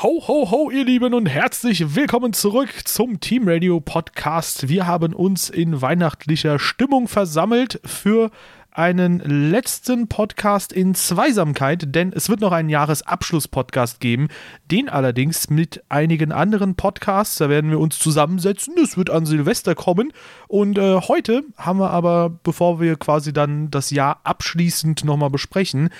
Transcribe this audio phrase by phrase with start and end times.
[0.00, 4.68] Ho, ho, ho, ihr Lieben und herzlich willkommen zurück zum Team Radio Podcast.
[4.68, 8.30] Wir haben uns in weihnachtlicher Stimmung versammelt für
[8.70, 14.28] einen letzten Podcast in Zweisamkeit, denn es wird noch einen Jahresabschluss-Podcast geben,
[14.70, 19.74] den allerdings mit einigen anderen Podcasts, da werden wir uns zusammensetzen, das wird an Silvester
[19.74, 20.12] kommen.
[20.46, 25.90] Und äh, heute haben wir aber, bevor wir quasi dann das Jahr abschließend nochmal besprechen,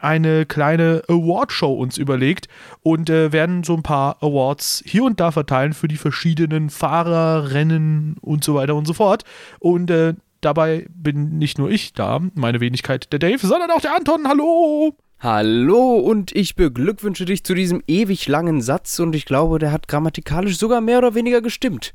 [0.00, 2.48] eine kleine Awardshow uns überlegt
[2.82, 7.52] und äh, werden so ein paar Awards hier und da verteilen für die verschiedenen Fahrer,
[7.52, 9.24] Rennen und so weiter und so fort.
[9.58, 13.96] Und äh, dabei bin nicht nur ich da, meine Wenigkeit der Dave, sondern auch der
[13.96, 14.26] Anton.
[14.26, 14.96] Hallo!
[15.20, 19.88] Hallo und ich beglückwünsche dich zu diesem ewig langen Satz und ich glaube, der hat
[19.88, 21.92] grammatikalisch sogar mehr oder weniger gestimmt.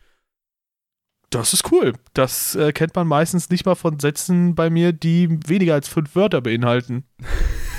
[1.30, 1.94] Das ist cool.
[2.14, 6.16] Das äh, kennt man meistens nicht mal von Sätzen bei mir, die weniger als fünf
[6.16, 7.06] Wörter beinhalten.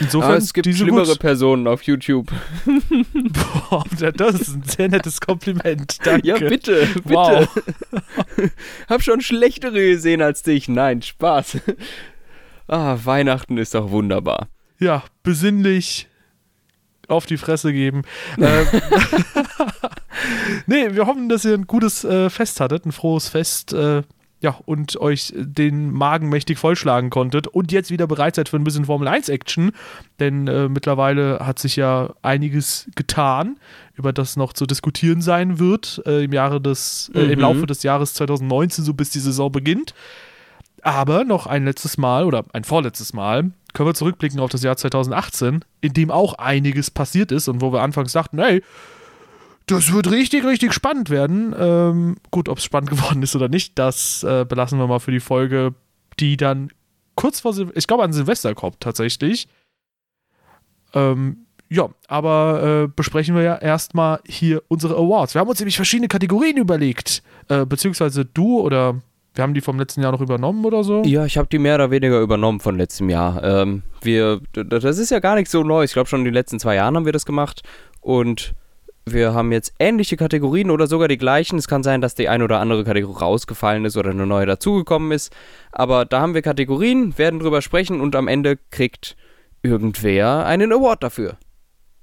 [0.00, 1.18] Insofern Aber es gibt schlimmere gut.
[1.18, 2.30] Personen auf YouTube.
[3.68, 3.84] Boah,
[4.16, 5.98] das ist ein sehr nettes Kompliment.
[6.04, 6.26] Danke.
[6.26, 7.02] Ja, bitte, bitte.
[7.04, 7.48] Wow.
[8.88, 10.68] Hab schon schlechtere gesehen als dich.
[10.68, 11.58] Nein, Spaß.
[12.66, 14.48] Ah, Weihnachten ist doch wunderbar.
[14.78, 16.08] Ja, besinnlich
[17.08, 18.02] auf die Fresse geben.
[18.38, 18.66] ähm,
[20.66, 23.72] nee, wir hoffen, dass ihr ein gutes äh, Fest hattet, ein frohes Fest.
[23.72, 24.02] Äh,
[24.44, 28.64] ja, und euch den Magen mächtig vollschlagen konntet und jetzt wieder bereit seid für ein
[28.64, 29.72] bisschen Formel 1 Action,
[30.20, 33.56] denn äh, mittlerweile hat sich ja einiges getan,
[33.94, 37.30] über das noch zu diskutieren sein wird äh, im Jahre des äh, mhm.
[37.30, 39.94] im Laufe des Jahres 2019, so bis die Saison beginnt.
[40.82, 44.76] Aber noch ein letztes Mal oder ein vorletztes Mal können wir zurückblicken auf das Jahr
[44.76, 48.62] 2018, in dem auch einiges passiert ist und wo wir anfangs dachten, hey,
[49.66, 51.54] das wird richtig, richtig spannend werden.
[51.58, 55.12] Ähm, gut, ob es spannend geworden ist oder nicht, das äh, belassen wir mal für
[55.12, 55.74] die Folge,
[56.20, 56.70] die dann
[57.14, 59.48] kurz vor, Sil ich glaube, an Silvester kommt tatsächlich.
[60.92, 65.34] Ähm, ja, aber äh, besprechen wir ja erstmal hier unsere Awards.
[65.34, 67.22] Wir haben uns nämlich verschiedene Kategorien überlegt.
[67.48, 69.00] Äh, beziehungsweise du oder
[69.34, 71.02] wir haben die vom letzten Jahr noch übernommen oder so?
[71.04, 73.42] Ja, ich habe die mehr oder weniger übernommen von letztem Jahr.
[73.42, 75.82] Ähm, wir, das ist ja gar nicht so neu.
[75.82, 77.62] Ich glaube, schon in den letzten zwei Jahren haben wir das gemacht.
[78.00, 78.54] Und
[79.06, 81.58] wir haben jetzt ähnliche Kategorien oder sogar die gleichen.
[81.58, 85.12] Es kann sein, dass die eine oder andere Kategorie rausgefallen ist oder eine neue dazugekommen
[85.12, 85.34] ist.
[85.72, 89.16] Aber da haben wir Kategorien, werden drüber sprechen und am Ende kriegt
[89.62, 91.36] irgendwer einen Award dafür.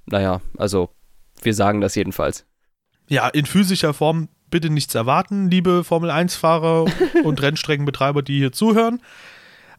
[0.06, 0.90] Naja, also
[1.42, 2.46] wir sagen das jedenfalls.
[3.08, 6.86] Ja, in physischer Form bitte nichts erwarten, liebe Formel 1-Fahrer
[7.24, 9.00] und Rennstreckenbetreiber, die hier zuhören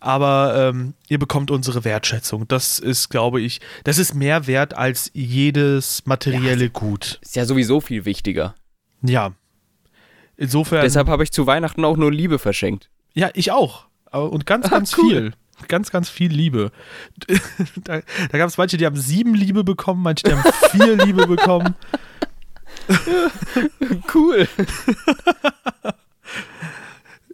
[0.03, 2.47] aber ähm, ihr bekommt unsere Wertschätzung.
[2.47, 7.19] Das ist, glaube ich, das ist mehr wert als jedes materielle ja, Gut.
[7.21, 8.53] Ist ja sowieso viel wichtiger.
[9.01, 9.31] Ja.
[10.35, 10.81] Insofern.
[10.81, 12.89] Deshalb habe ich zu Weihnachten auch nur Liebe verschenkt.
[13.13, 13.85] Ja, ich auch.
[14.11, 15.09] Und ganz, ganz ah, cool.
[15.09, 15.33] viel.
[15.69, 16.71] Ganz, ganz viel Liebe.
[17.83, 21.27] da, da gab es manche, die haben sieben Liebe bekommen, manche, die haben vier Liebe
[21.27, 21.75] bekommen.
[24.13, 24.47] cool.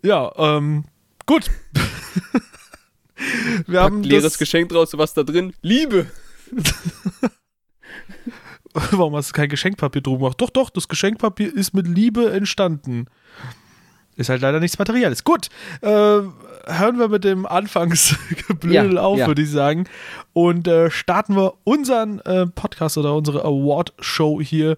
[0.03, 0.85] ja, ähm,
[1.25, 1.49] gut.
[3.67, 5.53] Wir haben leeres Geschenk draus, was da drin?
[5.61, 6.07] Liebe.
[8.73, 10.39] Warum hast du kein Geschenkpapier drum gemacht?
[10.39, 13.07] Doch, doch, das Geschenkpapier ist mit Liebe entstanden.
[14.15, 15.23] Ist halt leider nichts Materielles.
[15.23, 15.47] Gut,
[15.81, 19.27] äh, hören wir mit dem Anfangsgeblödel ja, auf, ja.
[19.27, 19.87] würde ich sagen.
[20.33, 24.77] Und äh, starten wir unseren äh, Podcast oder unsere Award-Show hier.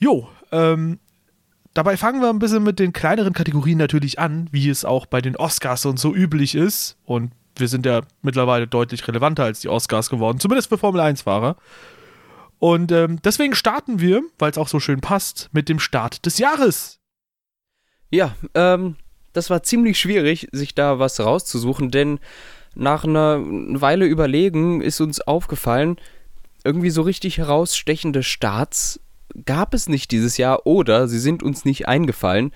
[0.00, 0.98] Jo, ähm,
[1.74, 5.20] Dabei fangen wir ein bisschen mit den kleineren Kategorien natürlich an, wie es auch bei
[5.20, 6.98] den Oscars und so üblich ist.
[7.04, 11.56] Und wir sind ja mittlerweile deutlich relevanter als die Oscars geworden, zumindest für Formel 1-Fahrer.
[12.58, 16.38] Und ähm, deswegen starten wir, weil es auch so schön passt, mit dem Start des
[16.38, 17.00] Jahres.
[18.10, 18.96] Ja, ähm,
[19.32, 22.20] das war ziemlich schwierig, sich da was rauszusuchen, denn
[22.74, 25.96] nach einer Weile überlegen ist uns aufgefallen,
[26.64, 29.00] irgendwie so richtig herausstechende Starts
[29.44, 32.52] gab es nicht dieses Jahr oder sie sind uns nicht eingefallen.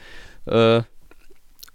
[0.46, 0.82] Äh,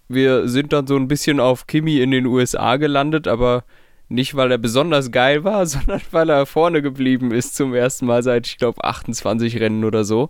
[0.07, 3.63] wir sind dann so ein bisschen auf Kimi in den USA gelandet, aber
[4.09, 8.23] nicht, weil er besonders geil war, sondern weil er vorne geblieben ist zum ersten Mal
[8.23, 10.29] seit, ich glaube, 28 Rennen oder so.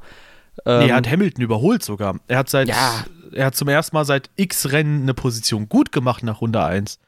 [0.66, 2.20] Ähm, nee, er hat Hamilton überholt sogar.
[2.28, 3.06] Er hat seit, ja.
[3.32, 7.00] er hat zum ersten Mal seit X Rennen eine Position gut gemacht nach Runde 1.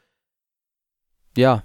[1.36, 1.62] Ja.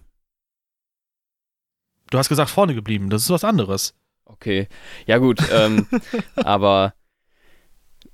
[2.11, 3.93] Du hast gesagt vorne geblieben, das ist was anderes.
[4.29, 4.67] Okay,
[5.05, 5.87] ja gut, ähm,
[6.35, 6.93] aber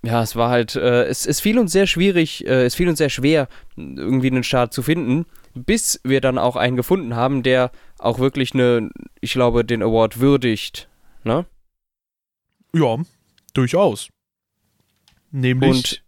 [0.04, 2.98] ja, es war halt, äh, es, es fiel uns sehr schwierig, äh, es fiel uns
[3.00, 7.72] sehr schwer, irgendwie einen Start zu finden, bis wir dann auch einen gefunden haben, der
[7.98, 8.90] auch wirklich eine,
[9.20, 10.90] ich glaube, den Award würdigt,
[11.24, 11.46] ne?
[12.74, 12.98] Ja,
[13.54, 14.10] durchaus.
[15.32, 16.02] Nämlich.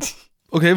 [0.00, 0.08] Und
[0.50, 0.76] okay,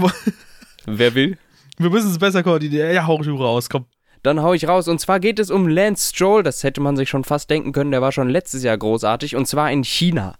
[0.85, 1.37] Wer will?
[1.77, 2.93] Wir müssen es besser koordinieren.
[2.93, 3.85] Ja, hau du raus, komm.
[4.25, 4.87] Dann hau ich raus.
[4.87, 6.43] Und zwar geht es um Lance Stroll.
[6.43, 7.91] Das hätte man sich schon fast denken können.
[7.91, 9.35] Der war schon letztes Jahr großartig.
[9.35, 10.35] Und zwar in China.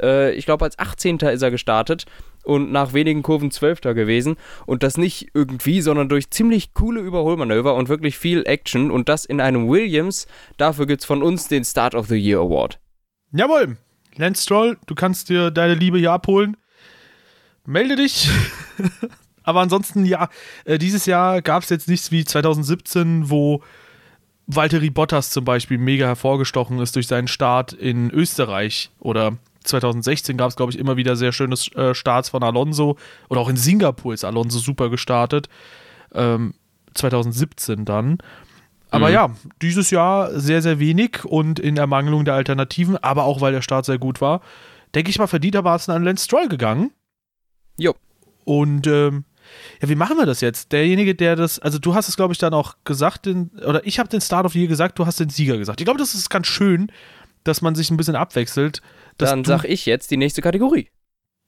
[0.00, 1.18] Äh, ich glaube, als 18.
[1.18, 2.06] ist er gestartet
[2.44, 4.36] und nach wenigen Kurven Zwölfter gewesen.
[4.66, 8.90] Und das nicht irgendwie, sondern durch ziemlich coole Überholmanöver und wirklich viel Action.
[8.90, 10.26] Und das in einem Williams.
[10.56, 12.78] Dafür gibt es von uns den Start of the Year Award.
[13.32, 13.76] Jawohl,
[14.16, 16.56] Lance Stroll, du kannst dir deine Liebe hier abholen.
[17.66, 18.28] Melde dich.
[19.44, 20.28] Aber ansonsten, ja,
[20.64, 23.62] äh, dieses Jahr gab es jetzt nichts wie 2017, wo
[24.46, 28.90] Valtteri Bottas zum Beispiel mega hervorgestochen ist durch seinen Start in Österreich.
[28.98, 32.96] Oder 2016 gab es, glaube ich, immer wieder sehr schöne äh, Starts von Alonso.
[33.28, 35.48] Oder auch in Singapur ist Alonso super gestartet.
[36.12, 36.54] Ähm,
[36.94, 38.18] 2017 dann.
[38.90, 39.14] Aber mhm.
[39.14, 39.30] ja,
[39.60, 43.84] dieses Jahr sehr, sehr wenig und in Ermangelung der Alternativen, aber auch weil der Start
[43.86, 44.40] sehr gut war,
[44.94, 46.92] denke ich mal, verdientermaßen an Lance Stroll gegangen.
[47.76, 47.94] Jo.
[48.44, 49.24] Und ähm,
[49.80, 50.72] ja, wie machen wir das jetzt?
[50.72, 53.98] Derjenige, der das, also du hast es, glaube ich, dann auch gesagt, den, oder ich
[53.98, 55.80] habe den Start of the Year gesagt, du hast den Sieger gesagt.
[55.80, 56.90] Ich glaube, das ist ganz schön,
[57.44, 58.80] dass man sich ein bisschen abwechselt.
[59.18, 60.88] Dann sag ich jetzt die nächste Kategorie.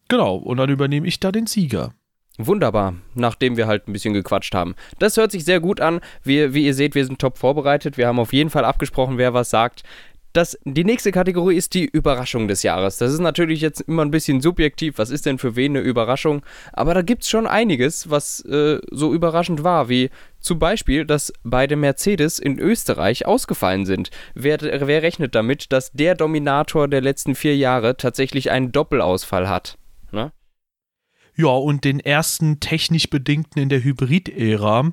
[0.09, 1.93] Genau, und dann übernehme ich da den Sieger.
[2.39, 4.75] Wunderbar, nachdem wir halt ein bisschen gequatscht haben.
[4.99, 6.01] Das hört sich sehr gut an.
[6.23, 7.97] Wir, wie ihr seht, wir sind top vorbereitet.
[7.97, 9.85] Wir haben auf jeden Fall abgesprochen, wer was sagt.
[10.37, 12.99] Das, die nächste Kategorie ist die Überraschung des Jahres.
[12.99, 14.99] Das ist natürlich jetzt immer ein bisschen subjektiv.
[14.99, 16.43] Was ist denn für wen eine Überraschung?
[16.75, 21.33] Aber da gibt es schon einiges, was äh, so überraschend war, wie zum Beispiel, dass
[21.43, 24.11] beide Mercedes in Österreich ausgefallen sind.
[24.35, 29.79] Wer, wer rechnet damit, dass der Dominator der letzten vier Jahre tatsächlich einen Doppelausfall hat?
[30.13, 30.33] Ne?
[31.35, 34.93] Ja, und den ersten technisch bedingten in der Hybrid-Ära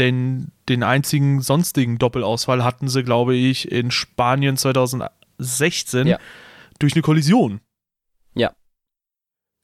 [0.00, 6.18] denn den einzigen sonstigen Doppelausfall hatten sie, glaube ich, in Spanien 2016 ja.
[6.78, 7.60] durch eine Kollision.
[8.34, 8.52] Ja.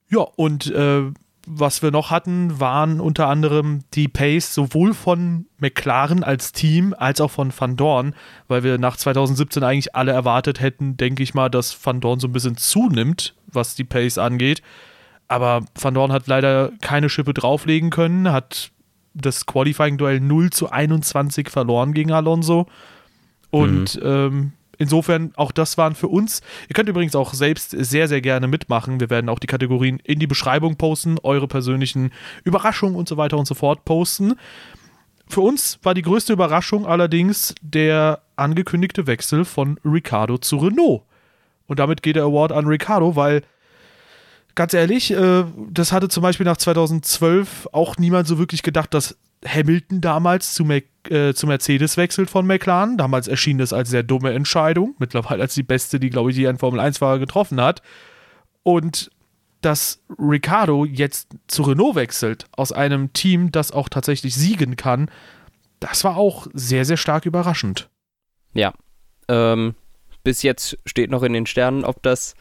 [0.09, 1.05] Ja, und äh,
[1.47, 7.21] was wir noch hatten, waren unter anderem die Pace sowohl von McLaren als Team als
[7.21, 8.15] auch von Van Dorn,
[8.49, 12.27] weil wir nach 2017 eigentlich alle erwartet hätten, denke ich mal, dass Van Dorn so
[12.27, 14.61] ein bisschen zunimmt, was die Pace angeht.
[15.29, 18.73] Aber Van Dorn hat leider keine Schippe drauflegen können, hat
[19.17, 22.67] das Qualifying-Duell 0 zu 21 verloren gegen Alonso.
[23.51, 24.03] Und mhm.
[24.03, 26.43] ähm, insofern, auch das waren für uns.
[26.69, 29.01] Ihr könnt übrigens auch selbst sehr, sehr gerne mitmachen.
[29.01, 32.13] Wir werden auch die Kategorien in die Beschreibung posten, eure persönlichen
[32.45, 34.35] Überraschungen und so weiter und so fort posten.
[35.29, 41.03] Für uns war die größte Überraschung allerdings der angekündigte Wechsel von Ricardo zu Renault.
[41.67, 43.43] Und damit geht der Award an Ricardo, weil
[44.57, 49.17] ganz ehrlich, äh, das hatte zum Beispiel nach 2012 auch niemand so wirklich gedacht, dass
[49.47, 52.97] Hamilton damals zu, Mac, äh, zu Mercedes wechselt von McLaren.
[52.97, 54.97] Damals erschien das als sehr dumme Entscheidung.
[54.99, 57.83] Mittlerweile als die beste, die, glaube ich, je ein Formel-1-Fahrer getroffen hat.
[58.65, 59.11] Und
[59.61, 65.11] dass Ricardo jetzt zu Renault wechselt, aus einem Team, das auch tatsächlich siegen kann,
[65.81, 67.89] das war auch sehr, sehr stark überraschend.
[68.55, 68.73] Ja.
[69.29, 69.75] Ähm,
[70.25, 72.35] bis jetzt steht noch in den Sternen, ob das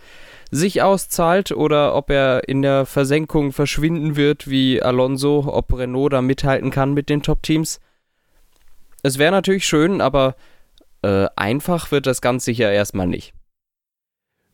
[0.56, 6.22] sich auszahlt oder ob er in der Versenkung verschwinden wird wie Alonso, ob Renault da
[6.22, 7.80] mithalten kann mit den Top-Teams.
[9.04, 10.36] Es wäre natürlich schön, aber
[11.02, 13.34] äh, einfach wird das ganz sicher erstmal nicht.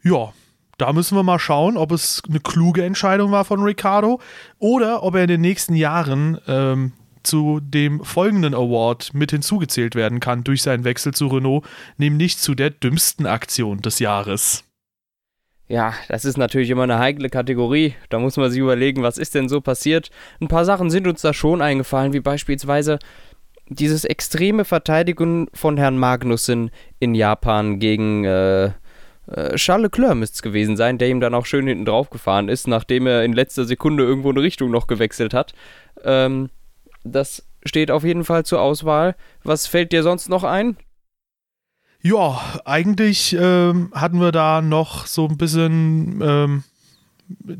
[0.03, 0.33] Ja,
[0.77, 4.19] da müssen wir mal schauen, ob es eine kluge Entscheidung war von Ricardo
[4.57, 10.19] oder ob er in den nächsten Jahren ähm, zu dem folgenden Award mit hinzugezählt werden
[10.19, 11.63] kann durch seinen Wechsel zu Renault,
[11.98, 14.63] nämlich zu der dümmsten Aktion des Jahres.
[15.71, 17.95] Ja, das ist natürlich immer eine heikle Kategorie.
[18.09, 20.11] Da muss man sich überlegen, was ist denn so passiert.
[20.41, 22.99] Ein paar Sachen sind uns da schon eingefallen, wie beispielsweise
[23.69, 30.41] dieses extreme Verteidigen von Herrn Magnussen in Japan gegen äh, äh, Charles Leclerc müsste es
[30.41, 33.63] gewesen sein, der ihm dann auch schön hinten drauf gefahren ist, nachdem er in letzter
[33.63, 35.53] Sekunde irgendwo eine Richtung noch gewechselt hat.
[36.03, 36.49] Ähm,
[37.05, 39.15] das steht auf jeden Fall zur Auswahl.
[39.45, 40.75] Was fällt dir sonst noch ein?
[42.03, 46.63] Ja, eigentlich ähm, hatten wir da noch so ein bisschen ähm,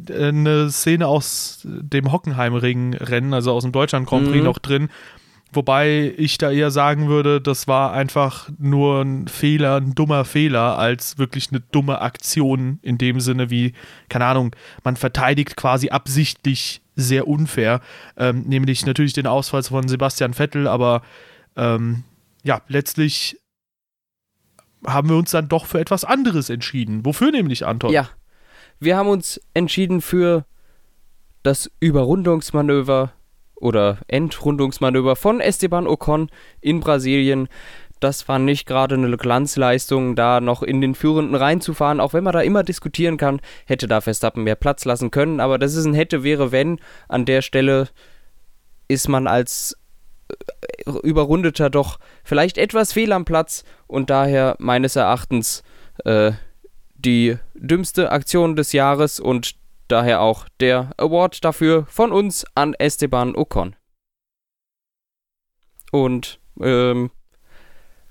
[0.10, 4.46] eine Szene aus dem Hockenheimring-Rennen, also aus dem Deutschland Grand Prix mhm.
[4.46, 4.90] noch drin.
[5.54, 10.78] Wobei ich da eher sagen würde, das war einfach nur ein Fehler, ein dummer Fehler,
[10.78, 13.74] als wirklich eine dumme Aktion in dem Sinne wie,
[14.08, 14.56] keine Ahnung,
[14.86, 17.82] man verteidigt quasi absichtlich sehr unfair.
[18.16, 21.02] Ähm, nämlich natürlich den Ausfall von Sebastian Vettel, aber
[21.58, 22.06] ähm,
[22.44, 23.41] ja, letztlich
[24.86, 27.06] haben wir uns dann doch für etwas anderes entschieden.
[27.06, 27.92] Wofür nämlich, Anton?
[27.92, 28.10] Ja,
[28.80, 30.46] wir haben uns entschieden für
[31.44, 33.14] das Überrundungsmanöver
[33.56, 36.30] oder Entrundungsmanöver von Esteban Ocon
[36.62, 37.48] in Brasilien.
[38.00, 42.34] Das war nicht gerade eine Glanzleistung, da noch in den Führenden reinzufahren, auch wenn man
[42.34, 45.94] da immer diskutieren kann, hätte da Verstappen mehr Platz lassen können, aber das ist ein
[45.94, 46.80] hätte, wäre, wenn.
[47.08, 47.90] An der Stelle
[48.88, 49.78] ist man als
[50.32, 55.64] äh, überrundet er doch vielleicht etwas fehl am Platz und daher meines Erachtens
[56.06, 56.32] äh,
[56.96, 59.56] die dümmste Aktion des Jahres und
[59.88, 63.76] daher auch der Award dafür von uns an Esteban Ocon.
[65.92, 67.12] Und ähm,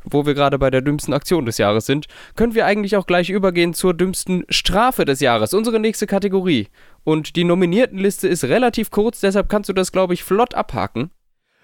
[0.05, 3.31] wo wir gerade bei der dümmsten Aktion des Jahres sind, können wir eigentlich auch gleich
[3.31, 6.69] übergehen zur dümmsten Strafe des Jahres, unsere nächste Kategorie.
[7.05, 11.11] Und die Nominiertenliste ist relativ kurz, deshalb kannst du das, glaube ich, flott abhaken.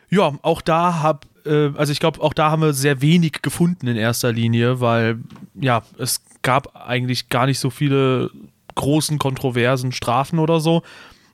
[0.09, 3.87] Ja, auch da hab, äh, also ich glaube, auch da haben wir sehr wenig gefunden
[3.87, 5.19] in erster Linie, weil
[5.55, 8.31] ja, es gab eigentlich gar nicht so viele
[8.75, 10.83] großen kontroversen Strafen oder so.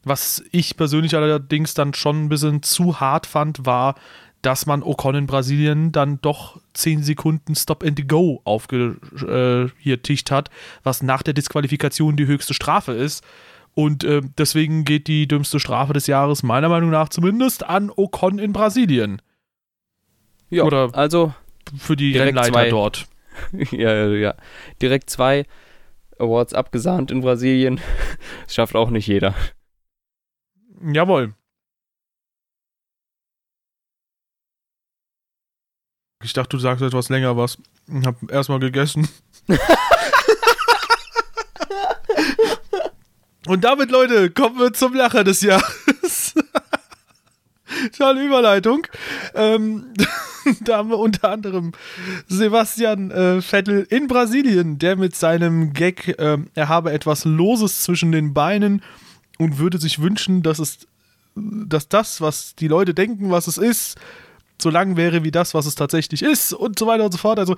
[0.05, 3.95] Was ich persönlich allerdings dann schon ein bisschen zu hart fand, war
[4.43, 10.50] dass man Ocon in Brasilien dann doch 10 Sekunden Stop and Go aufgetischt äh, hat,
[10.83, 13.25] was nach der Disqualifikation die höchste Strafe ist.
[13.75, 18.38] Und äh, deswegen geht die dümmste Strafe des Jahres meiner Meinung nach zumindest an Ocon
[18.38, 19.23] in Brasilien.
[20.50, 21.35] Ja, Oder also
[21.79, 22.69] für die Rennleiter zwei.
[22.69, 23.07] dort.
[23.71, 24.35] ja, ja, ja.
[24.83, 25.47] Direkt zwei
[26.19, 27.81] Awards abgesahnt in Brasilien.
[28.45, 29.35] Das schafft auch nicht jeder.
[30.83, 31.35] Jawohl.
[36.23, 37.59] Ich dachte, du sagst etwas länger was.
[37.88, 39.09] Ich hab erstmal gegessen.
[43.47, 46.35] Und damit, Leute, kommen wir zum Lacher des Jahres.
[47.97, 48.87] Tolle Überleitung.
[49.35, 49.93] Ähm,
[50.61, 51.73] da haben wir unter anderem
[52.29, 58.13] Sebastian äh, Vettel in Brasilien, der mit seinem Gag, äh, er habe etwas Loses zwischen
[58.13, 58.83] den Beinen
[59.39, 60.87] und würde sich wünschen, dass es,
[61.35, 63.99] dass das, was die Leute denken, was es ist,
[64.61, 67.41] so lang wäre wie das, was es tatsächlich ist und so weiter und so fort.
[67.41, 67.57] Also,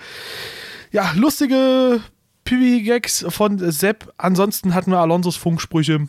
[0.93, 2.00] ja, lustige
[2.44, 4.12] Piwi-Gags von Sepp.
[4.16, 6.06] Ansonsten hatten wir Alonsos Funksprüche.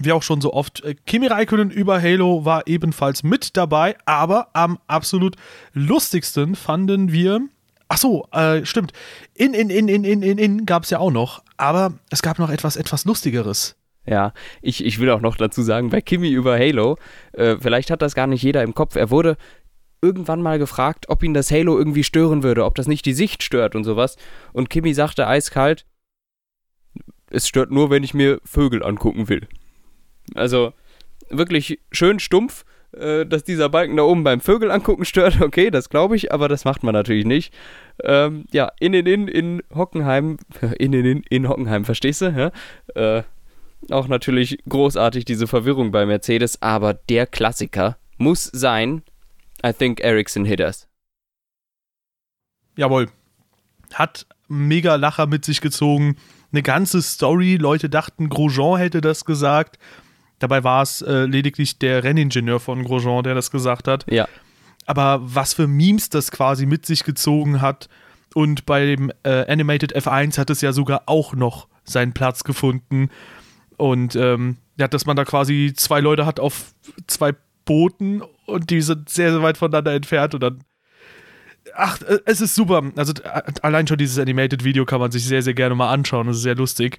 [0.00, 0.82] Wie auch schon so oft.
[1.06, 5.36] Kimi Räikkönen über Halo war ebenfalls mit dabei, aber am absolut
[5.72, 7.40] lustigsten fanden wir.
[7.88, 8.92] Ach so, äh, stimmt.
[9.34, 12.38] In, in, in, in, in, in, in gab es ja auch noch, aber es gab
[12.38, 13.76] noch etwas, etwas Lustigeres.
[14.06, 14.32] Ja,
[14.62, 16.96] ich, ich will auch noch dazu sagen, bei Kimi über Halo,
[17.32, 18.96] äh, vielleicht hat das gar nicht jeder im Kopf.
[18.96, 19.36] Er wurde
[20.00, 23.42] irgendwann mal gefragt, ob ihn das Halo irgendwie stören würde, ob das nicht die Sicht
[23.42, 24.16] stört und sowas.
[24.52, 25.86] Und Kimi sagte eiskalt,
[27.30, 29.46] es stört nur, wenn ich mir Vögel angucken will.
[30.34, 30.72] Also
[31.30, 35.40] wirklich schön stumpf, äh, dass dieser Balken da oben beim Vögel angucken stört.
[35.48, 37.52] Okay, das glaube ich, aber das macht man natürlich nicht.
[38.02, 40.38] Ähm, ja, in in in in Hockenheim,
[40.78, 42.26] in in in in Hockenheim, verstehst du?
[42.26, 42.52] Ja?
[43.18, 43.22] Äh,
[43.90, 49.02] auch natürlich großartig diese Verwirrung bei Mercedes, aber der Klassiker muss sein,
[49.64, 50.88] I think Ericsson hit us.
[52.76, 53.08] Jawohl.
[53.94, 56.16] Hat mega Lacher mit sich gezogen.
[56.52, 57.56] Eine ganze Story.
[57.56, 59.78] Leute dachten, Grosjean hätte das gesagt.
[60.38, 64.10] Dabei war es äh, lediglich der Renningenieur von Grosjean, der das gesagt hat.
[64.10, 64.28] Ja.
[64.86, 67.88] Aber was für Memes das quasi mit sich gezogen hat.
[68.34, 73.10] Und bei dem äh, Animated F1 hat es ja sogar auch noch seinen Platz gefunden.
[73.76, 76.74] Und ähm, ja, dass man da quasi zwei Leute hat auf
[77.06, 77.32] zwei
[77.68, 80.64] Booten und die sind sehr, sehr weit voneinander entfernt und dann.
[81.74, 82.82] Ach, äh, es ist super.
[82.96, 83.12] Also
[83.60, 86.26] allein schon dieses Animated-Video kann man sich sehr, sehr gerne mal anschauen.
[86.26, 86.98] Das ist sehr lustig.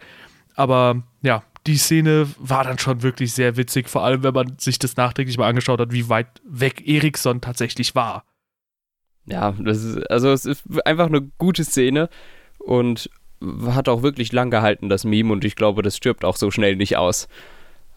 [0.56, 4.78] Aber ja, die Szene war dann schon wirklich sehr witzig, vor allem wenn man sich
[4.78, 8.24] das nachträglich mal angeschaut hat, wie weit weg Eriksson tatsächlich war.
[9.26, 12.10] Ja, das ist, also es ist einfach eine gute Szene
[12.60, 13.10] und
[13.68, 16.76] hat auch wirklich lang gehalten, das Meme, und ich glaube, das stirbt auch so schnell
[16.76, 17.28] nicht aus.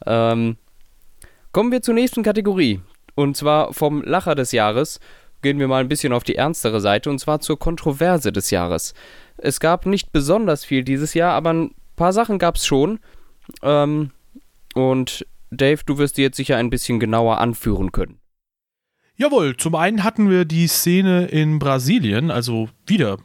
[0.06, 0.56] Ähm,
[1.52, 2.80] kommen wir zur nächsten Kategorie.
[3.14, 4.98] Und zwar vom Lacher des Jahres
[5.42, 8.94] gehen wir mal ein bisschen auf die ernstere Seite und zwar zur Kontroverse des Jahres.
[9.36, 13.00] Es gab nicht besonders viel dieses Jahr, aber ein paar Sachen gab es schon.
[13.62, 14.10] Ähm,
[14.74, 18.18] und Dave, du wirst die jetzt sicher ein bisschen genauer anführen können.
[19.16, 23.18] Jawohl, zum einen hatten wir die Szene in Brasilien, also wieder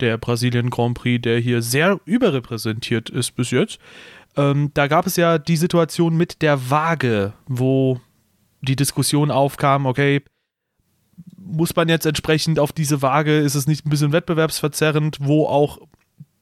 [0.00, 3.78] der Brasilien Grand Prix, der hier sehr überrepräsentiert ist bis jetzt.
[4.36, 8.00] Ähm, da gab es ja die Situation mit der Waage, wo
[8.60, 10.22] die Diskussion aufkam, okay,
[11.36, 15.78] muss man jetzt entsprechend auf diese Waage, ist es nicht ein bisschen wettbewerbsverzerrend, wo auch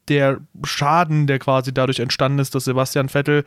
[0.09, 3.45] der Schaden, der quasi dadurch entstanden ist, dass Sebastian Vettel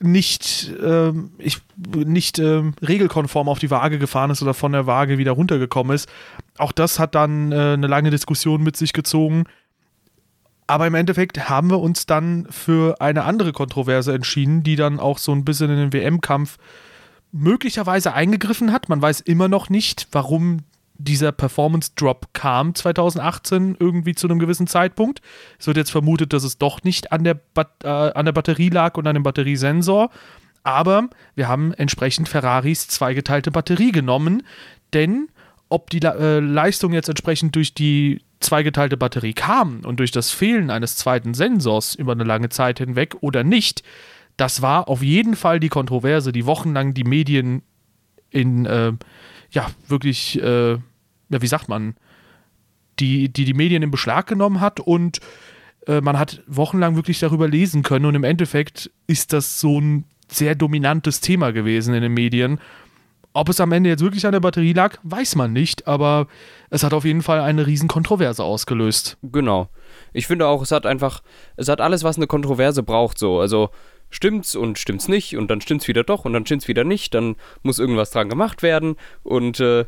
[0.00, 1.58] nicht, ähm, ich,
[1.94, 6.08] nicht ähm, regelkonform auf die Waage gefahren ist oder von der Waage wieder runtergekommen ist.
[6.58, 9.44] Auch das hat dann äh, eine lange Diskussion mit sich gezogen.
[10.72, 15.18] Aber im Endeffekt haben wir uns dann für eine andere Kontroverse entschieden, die dann auch
[15.18, 16.56] so ein bisschen in den WM-Kampf
[17.30, 18.88] möglicherweise eingegriffen hat.
[18.88, 20.60] Man weiß immer noch nicht, warum
[20.94, 25.20] dieser Performance-Drop kam 2018 irgendwie zu einem gewissen Zeitpunkt.
[25.58, 28.70] Es wird jetzt vermutet, dass es doch nicht an der, Bat äh, an der Batterie
[28.70, 30.08] lag und an dem Batteriesensor.
[30.62, 34.42] Aber wir haben entsprechend Ferraris zweigeteilte Batterie genommen,
[34.94, 35.28] denn
[35.68, 40.70] ob die äh, Leistung jetzt entsprechend durch die zweigeteilte Batterie kam und durch das Fehlen
[40.70, 43.82] eines zweiten Sensors über eine lange Zeit hinweg oder nicht,
[44.36, 47.62] das war auf jeden Fall die Kontroverse, die wochenlang die Medien
[48.30, 48.92] in, äh,
[49.50, 50.80] ja, wirklich, äh, ja,
[51.28, 51.94] wie sagt man,
[52.98, 55.20] die, die die Medien in Beschlag genommen hat und
[55.86, 60.04] äh, man hat wochenlang wirklich darüber lesen können und im Endeffekt ist das so ein
[60.28, 62.58] sehr dominantes Thema gewesen in den Medien
[63.34, 66.26] ob es am Ende jetzt wirklich an der Batterie lag, weiß man nicht, aber
[66.70, 69.16] es hat auf jeden Fall eine riesen Kontroverse ausgelöst.
[69.22, 69.68] Genau.
[70.12, 71.22] Ich finde auch, es hat einfach,
[71.56, 73.40] es hat alles, was eine Kontroverse braucht, so.
[73.40, 73.70] Also
[74.10, 77.36] stimmt's und stimmt's nicht und dann stimmt's wieder doch und dann stimmt's wieder nicht, dann
[77.62, 79.86] muss irgendwas dran gemacht werden und äh,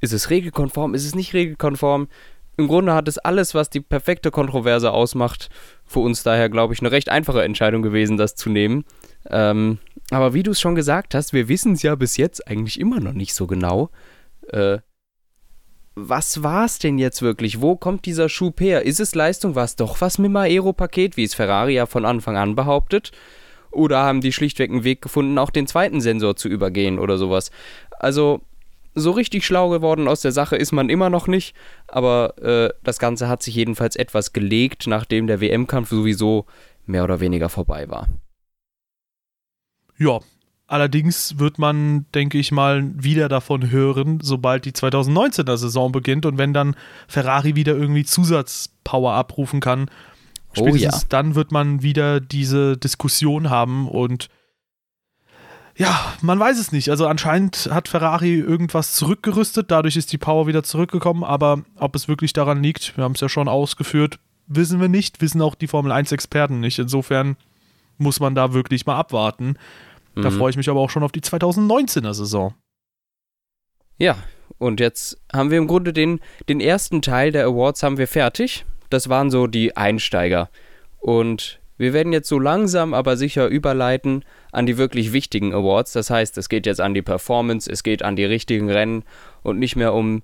[0.00, 2.08] ist es regelkonform, ist es nicht regelkonform?
[2.56, 5.48] Im Grunde hat es alles, was die perfekte Kontroverse ausmacht,
[5.84, 8.84] für uns daher, glaube ich, eine recht einfache Entscheidung gewesen, das zu nehmen.
[9.30, 9.78] Ähm,
[10.10, 13.00] aber wie du es schon gesagt hast, wir wissen es ja bis jetzt eigentlich immer
[13.00, 13.90] noch nicht so genau.
[14.48, 14.78] Äh,
[15.94, 17.60] was war es denn jetzt wirklich?
[17.60, 18.84] Wo kommt dieser Schub her?
[18.84, 19.54] Ist es Leistung?
[19.54, 23.12] War es doch was mit dem Aero-Paket, wie es Ferrari ja von Anfang an behauptet?
[23.70, 27.50] Oder haben die schlichtweg einen Weg gefunden, auch den zweiten Sensor zu übergehen oder sowas?
[27.98, 28.40] Also,
[28.94, 31.54] so richtig schlau geworden aus der Sache ist man immer noch nicht,
[31.88, 36.46] aber äh, das Ganze hat sich jedenfalls etwas gelegt, nachdem der WM-Kampf sowieso
[36.86, 38.08] mehr oder weniger vorbei war.
[39.98, 40.20] Ja,
[40.66, 46.38] allerdings wird man, denke ich mal, wieder davon hören, sobald die 2019er Saison beginnt und
[46.38, 46.76] wenn dann
[47.08, 49.90] Ferrari wieder irgendwie Zusatzpower abrufen kann.
[50.52, 51.02] Spätestens oh ja.
[51.08, 54.28] dann wird man wieder diese Diskussion haben und
[55.76, 56.90] ja, man weiß es nicht.
[56.90, 62.06] Also anscheinend hat Ferrari irgendwas zurückgerüstet, dadurch ist die Power wieder zurückgekommen, aber ob es
[62.06, 65.66] wirklich daran liegt, wir haben es ja schon ausgeführt, wissen wir nicht, wissen auch die
[65.66, 66.78] Formel 1 Experten nicht.
[66.78, 67.36] Insofern
[67.98, 69.56] muss man da wirklich mal abwarten.
[70.14, 70.38] Da mhm.
[70.38, 72.54] freue ich mich aber auch schon auf die 2019er Saison.
[73.98, 74.16] Ja,
[74.58, 78.64] und jetzt haben wir im Grunde den, den ersten Teil der Awards haben wir fertig.
[78.90, 80.50] Das waren so die Einsteiger.
[80.98, 85.92] Und wir werden jetzt so langsam aber sicher überleiten an die wirklich wichtigen Awards.
[85.92, 89.04] Das heißt, es geht jetzt an die Performance, es geht an die richtigen Rennen
[89.42, 90.22] und nicht mehr um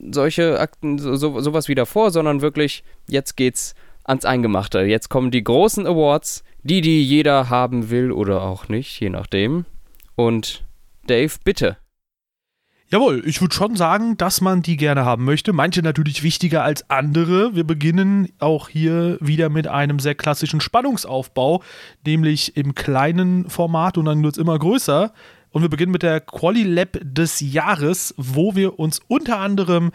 [0.00, 4.80] solche Akten, so, so, sowas wie davor, sondern wirklich, jetzt geht's ans Eingemachte.
[4.80, 9.64] Jetzt kommen die großen Awards, die, die jeder haben will oder auch nicht, je nachdem.
[10.14, 10.64] Und
[11.06, 11.76] Dave, bitte.
[12.90, 15.52] Jawohl, ich würde schon sagen, dass man die gerne haben möchte.
[15.52, 17.54] Manche natürlich wichtiger als andere.
[17.54, 21.62] Wir beginnen auch hier wieder mit einem sehr klassischen Spannungsaufbau,
[22.06, 25.12] nämlich im kleinen Format und dann wird es immer größer.
[25.50, 29.92] Und wir beginnen mit der Quali Lab des Jahres, wo wir uns unter anderem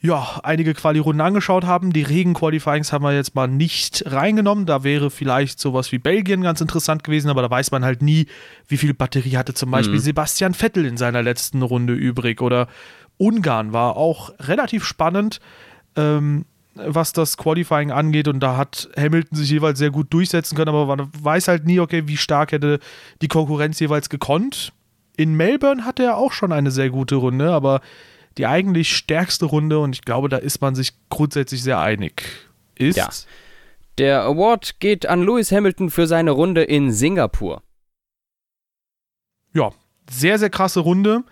[0.00, 1.92] ja, einige Quali-Runden angeschaut haben.
[1.92, 4.66] Die Regen-Qualifyings haben wir jetzt mal nicht reingenommen.
[4.66, 8.26] Da wäre vielleicht sowas wie Belgien ganz interessant gewesen, aber da weiß man halt nie,
[8.68, 10.00] wie viel Batterie hatte zum Beispiel mhm.
[10.00, 12.42] Sebastian Vettel in seiner letzten Runde übrig.
[12.42, 12.68] Oder
[13.16, 15.40] Ungarn war auch relativ spannend,
[15.96, 18.28] ähm, was das Qualifying angeht.
[18.28, 21.80] Und da hat Hamilton sich jeweils sehr gut durchsetzen können, aber man weiß halt nie,
[21.80, 22.80] okay, wie stark hätte
[23.22, 24.74] die Konkurrenz jeweils gekonnt.
[25.16, 27.80] In Melbourne hatte er auch schon eine sehr gute Runde, aber
[28.38, 32.22] die eigentlich stärkste Runde und ich glaube, da ist man sich grundsätzlich sehr einig.
[32.74, 32.96] Ist.
[32.96, 33.08] Ja.
[33.98, 37.62] Der Award geht an Lewis Hamilton für seine Runde in Singapur.
[39.54, 39.70] Ja,
[40.10, 41.24] sehr, sehr krasse Runde.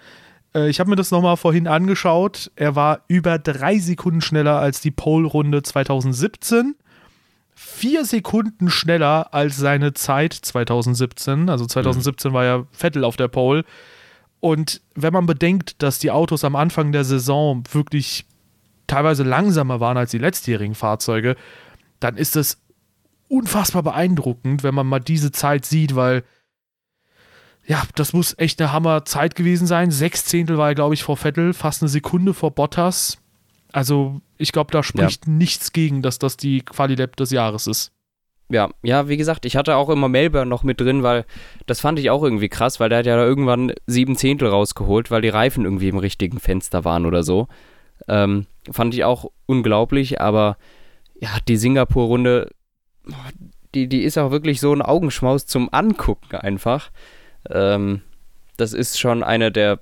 [0.55, 2.51] Äh, ich habe mir das nochmal vorhin angeschaut.
[2.57, 6.75] Er war über drei Sekunden schneller als die Pole-Runde 2017.
[7.55, 11.51] Vier Sekunden schneller als seine Zeit 2017.
[11.51, 12.35] Also 2017 mhm.
[12.35, 13.65] war ja Vettel auf der Pole.
[14.45, 18.27] Und wenn man bedenkt, dass die Autos am Anfang der Saison wirklich
[18.87, 21.37] teilweise langsamer waren als die letztjährigen Fahrzeuge,
[21.99, 22.61] dann ist es
[23.29, 26.25] unfassbar beeindruckend, wenn man mal diese Zeit sieht, weil
[27.67, 29.91] ja, das muss echt eine Hammer-Zeit gewesen sein.
[29.91, 33.17] Sechs Zehntel war er, glaube ich, vor Vettel, fast eine Sekunde vor Bottas.
[33.73, 35.33] Also, ich glaube, da spricht ja.
[35.33, 37.94] nichts gegen, dass das die Quali-Lab des Jahres ist.
[38.51, 41.25] Ja, ja, wie gesagt, ich hatte auch immer Melbourne noch mit drin, weil
[41.67, 45.11] das fand ich auch irgendwie krass, weil der hat ja da irgendwann sieben Zehntel rausgeholt,
[45.11, 47.49] weil die Reifen irgendwie im richtigen Fenster waren oder so.
[48.07, 50.59] Ähm, fand ich auch unglaublich, aber
[51.19, 52.51] ja, die Singapur-Runde,
[53.75, 56.91] die, die ist auch wirklich so ein Augenschmaus zum Angucken einfach.
[57.51, 58.03] Ähm,
[58.57, 59.81] das ist schon eine der,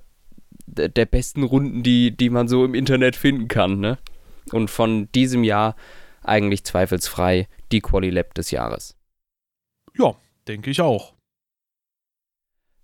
[0.67, 3.97] der besten Runden, die, die man so im Internet finden kann, ne?
[4.51, 5.75] Und von diesem Jahr
[6.23, 8.95] eigentlich zweifelsfrei die Quali-Lab des Jahres.
[9.97, 10.15] Ja,
[10.47, 11.13] denke ich auch.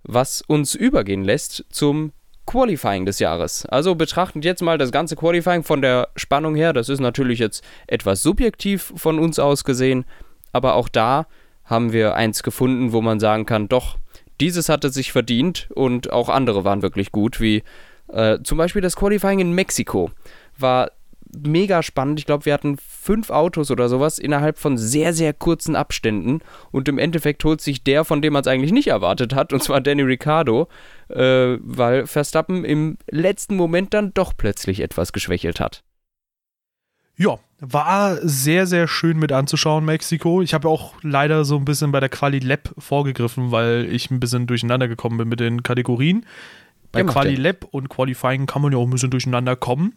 [0.03, 2.11] Was uns übergehen lässt zum
[2.45, 3.65] Qualifying des Jahres.
[3.67, 6.73] Also betrachtend jetzt mal das ganze Qualifying von der Spannung her.
[6.73, 10.03] Das ist natürlich jetzt etwas subjektiv von uns aus gesehen,
[10.51, 11.27] aber auch da
[11.63, 13.99] haben wir eins gefunden, wo man sagen kann, doch,
[14.41, 17.63] dieses hatte sich verdient und auch andere waren wirklich gut, wie
[18.11, 20.09] Äh, zum Beispiel das Qualifying in Mexiko
[20.57, 20.91] war
[21.37, 22.19] mega spannend.
[22.19, 26.39] Ich glaube, wir hatten fünf Autos oder sowas innerhalb von sehr, sehr kurzen Abständen.
[26.71, 29.63] Und im Endeffekt holt sich der, von dem man es eigentlich nicht erwartet hat, und
[29.63, 30.67] zwar Danny Ricciardo,
[31.09, 35.83] äh, weil Verstappen im letzten Moment dann doch plötzlich etwas geschwächelt hat.
[37.15, 40.41] Ja, war sehr, sehr schön mit anzuschauen, Mexiko.
[40.41, 44.21] Ich habe auch leider so ein bisschen bei der Quali Lab vorgegriffen, weil ich ein
[44.21, 46.25] bisschen durcheinander gekommen bin mit den Kategorien.
[46.93, 49.93] Bei Quali Lab und Qualifying kann man ja auch ein bisschen durcheinander kommen.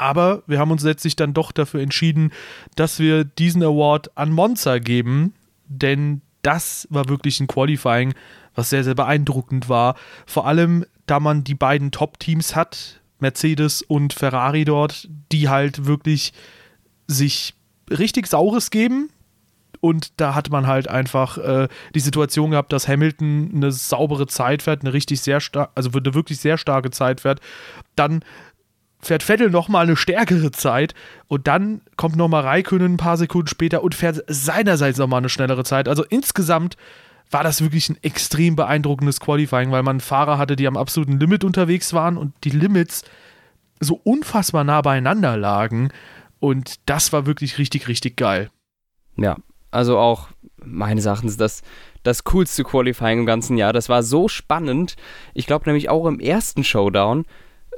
[0.00, 2.32] Aber wir haben uns letztlich dann doch dafür entschieden,
[2.76, 5.34] dass wir diesen Award an Monza geben,
[5.66, 8.14] denn das war wirklich ein Qualifying,
[8.54, 9.96] was sehr, sehr beeindruckend war.
[10.26, 16.32] Vor allem, da man die beiden Top-Teams hat, Mercedes und Ferrari dort, die halt wirklich
[17.06, 17.54] sich
[17.90, 19.10] richtig Saures geben.
[19.80, 24.62] Und da hat man halt einfach äh, die Situation gehabt, dass Hamilton eine saubere Zeit
[24.62, 27.40] fährt, eine richtig sehr stark, also eine wirklich sehr starke Zeit fährt.
[27.94, 28.24] Dann
[29.00, 30.94] fährt Vettel nochmal eine stärkere Zeit
[31.28, 35.64] und dann kommt nochmal Raikönnen ein paar Sekunden später und fährt seinerseits nochmal eine schnellere
[35.64, 35.88] Zeit.
[35.88, 36.76] Also insgesamt
[37.30, 41.44] war das wirklich ein extrem beeindruckendes Qualifying, weil man Fahrer hatte, die am absoluten Limit
[41.44, 43.04] unterwegs waren und die Limits
[43.80, 45.90] so unfassbar nah beieinander lagen.
[46.40, 48.50] Und das war wirklich richtig, richtig geil.
[49.16, 49.36] Ja,
[49.70, 50.28] also auch
[50.64, 51.62] meines Erachtens das,
[52.02, 53.72] das coolste Qualifying im ganzen Jahr.
[53.72, 54.96] Das war so spannend.
[55.34, 57.26] Ich glaube nämlich auch im ersten Showdown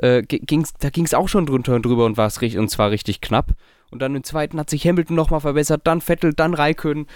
[0.02, 3.20] äh, ging's, da ging es auch schon drunter und drüber und, war's, und zwar richtig
[3.20, 3.54] knapp.
[3.90, 7.06] Und dann im zweiten hat sich Hamilton nochmal verbessert, dann Vettel, dann Raikön.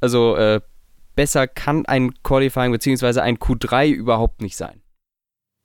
[0.00, 0.60] Also äh,
[1.14, 3.20] besser kann ein Qualifying bzw.
[3.20, 4.80] ein Q3 überhaupt nicht sein.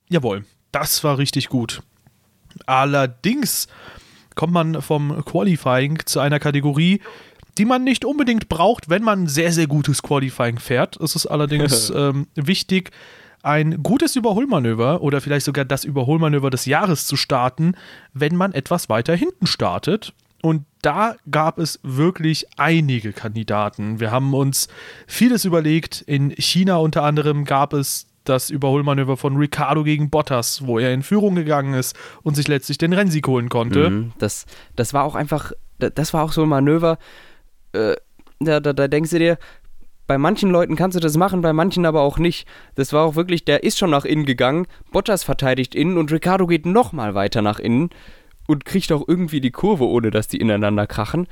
[0.09, 1.81] Jawohl, das war richtig gut.
[2.65, 3.67] Allerdings
[4.35, 7.01] kommt man vom Qualifying zu einer Kategorie,
[7.57, 10.97] die man nicht unbedingt braucht, wenn man sehr, sehr gutes Qualifying fährt.
[10.97, 12.91] Es ist allerdings ähm, wichtig,
[13.43, 17.73] ein gutes Überholmanöver oder vielleicht sogar das Überholmanöver des Jahres zu starten,
[18.13, 20.13] wenn man etwas weiter hinten startet.
[20.41, 23.99] Und da gab es wirklich einige Kandidaten.
[23.99, 24.69] Wir haben uns
[25.05, 26.01] vieles überlegt.
[26.01, 31.03] In China unter anderem gab es das Überholmanöver von Ricardo gegen Bottas, wo er in
[31.03, 33.89] Führung gegangen ist und sich letztlich den Rennsieg holen konnte.
[33.89, 36.99] Mhm, das, das war auch einfach, das war auch so ein Manöver,
[37.73, 37.95] äh,
[38.39, 39.37] da, da, da denkst du dir,
[40.09, 42.47] bei manchen Leuten kannst du das machen, bei manchen aber auch nicht.
[42.73, 46.47] Das war auch wirklich, der ist schon nach innen gegangen, Bottas verteidigt innen und Ricardo
[46.47, 47.91] geht nochmal weiter nach innen
[48.47, 51.27] und kriegt auch irgendwie die Kurve, ohne dass die ineinander krachen.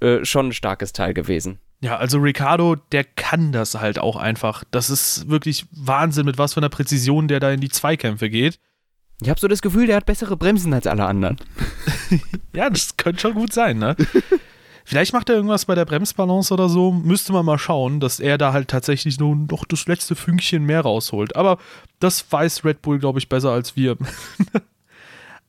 [0.00, 1.58] Äh, schon ein starkes Teil gewesen.
[1.82, 4.64] Ja, also Ricardo, der kann das halt auch einfach.
[4.70, 8.58] Das ist wirklich Wahnsinn, mit was für einer Präzision der da in die Zweikämpfe geht.
[9.20, 11.36] Ich habe so das Gefühl, der hat bessere Bremsen als alle anderen.
[12.54, 13.96] ja, das könnte schon gut sein, ne?
[14.84, 16.92] Vielleicht macht er irgendwas bei der Bremsbalance oder so.
[16.92, 20.82] Müsste man mal schauen, dass er da halt tatsächlich nur noch das letzte Fünkchen mehr
[20.82, 21.36] rausholt.
[21.36, 21.58] Aber
[22.00, 23.96] das weiß Red Bull, glaube ich, besser als wir.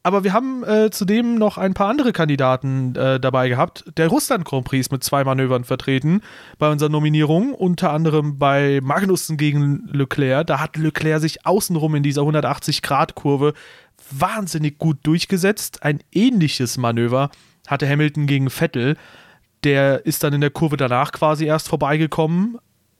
[0.03, 3.85] Aber wir haben äh, zudem noch ein paar andere Kandidaten äh, dabei gehabt.
[3.97, 6.21] Der Russland Grand Prix ist mit zwei Manövern vertreten
[6.59, 10.45] bei unserer Nominierung, unter anderem bei Magnussen gegen Leclerc.
[10.45, 13.55] Da hat Leclerc sich außenrum in dieser 180-Grad-Kurve
[14.11, 15.81] wahnsinnig gut durchgesetzt.
[15.81, 17.31] Ein ähnliches Manöver
[17.65, 18.97] hatte Hamilton gegen Vettel
[19.65, 22.57] der ist dann in der Kurve danach quasi erst vorbeigekommen,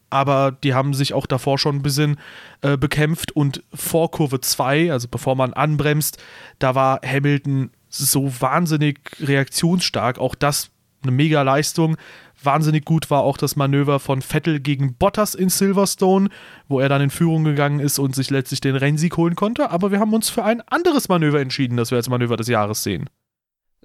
[0.09, 2.17] aber die haben sich auch davor schon ein bisschen
[2.61, 6.21] äh, bekämpft und vor Kurve 2, also bevor man anbremst,
[6.59, 10.71] da war Hamilton so wahnsinnig reaktionsstark, auch das
[11.03, 11.97] eine mega Leistung.
[12.43, 16.29] Wahnsinnig gut war auch das Manöver von Vettel gegen Bottas in Silverstone,
[16.67, 19.71] wo er dann in Führung gegangen ist und sich letztlich den Rennsieg holen konnte.
[19.71, 22.83] Aber wir haben uns für ein anderes Manöver entschieden, das wir als Manöver des Jahres
[22.83, 23.09] sehen.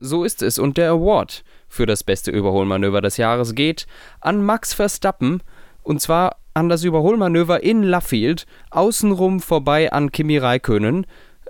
[0.00, 0.58] So ist es.
[0.58, 3.86] Und der Award für das beste Überholmanöver des Jahres geht
[4.20, 5.42] an Max Verstappen.
[5.82, 11.06] Und zwar an das Überholmanöver in Laffield, außenrum vorbei an Kimi Räikkönen.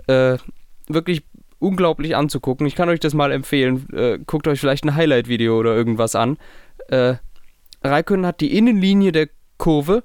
[0.07, 0.37] Äh,
[0.87, 1.23] wirklich
[1.59, 2.67] unglaublich anzugucken.
[2.67, 3.87] Ich kann euch das mal empfehlen.
[3.93, 6.37] Äh, guckt euch vielleicht ein Highlight-Video oder irgendwas an.
[6.89, 7.15] Äh,
[7.83, 10.03] Räikkönen hat die Innenlinie der Kurve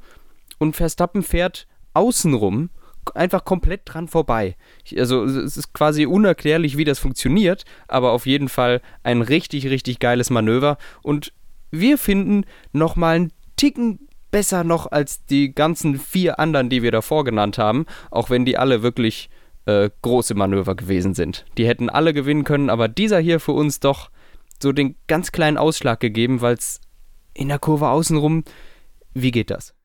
[0.58, 2.70] und Verstappen fährt außenrum
[3.14, 4.56] einfach komplett dran vorbei.
[4.96, 9.98] also es ist quasi unerklärlich, wie das funktioniert, aber auf jeden Fall ein richtig, richtig
[9.98, 10.78] geiles Manöver.
[11.02, 11.32] Und
[11.70, 17.24] wir finden nochmal einen Ticken besser noch als die ganzen vier anderen, die wir davor
[17.24, 19.30] genannt haben, auch wenn die alle wirklich
[19.66, 21.44] äh, große Manöver gewesen sind.
[21.58, 24.10] Die hätten alle gewinnen können, aber dieser hier für uns doch
[24.62, 26.80] so den ganz kleinen Ausschlag gegeben, weil es
[27.34, 28.44] in der Kurve außenrum,
[29.14, 29.75] wie geht das?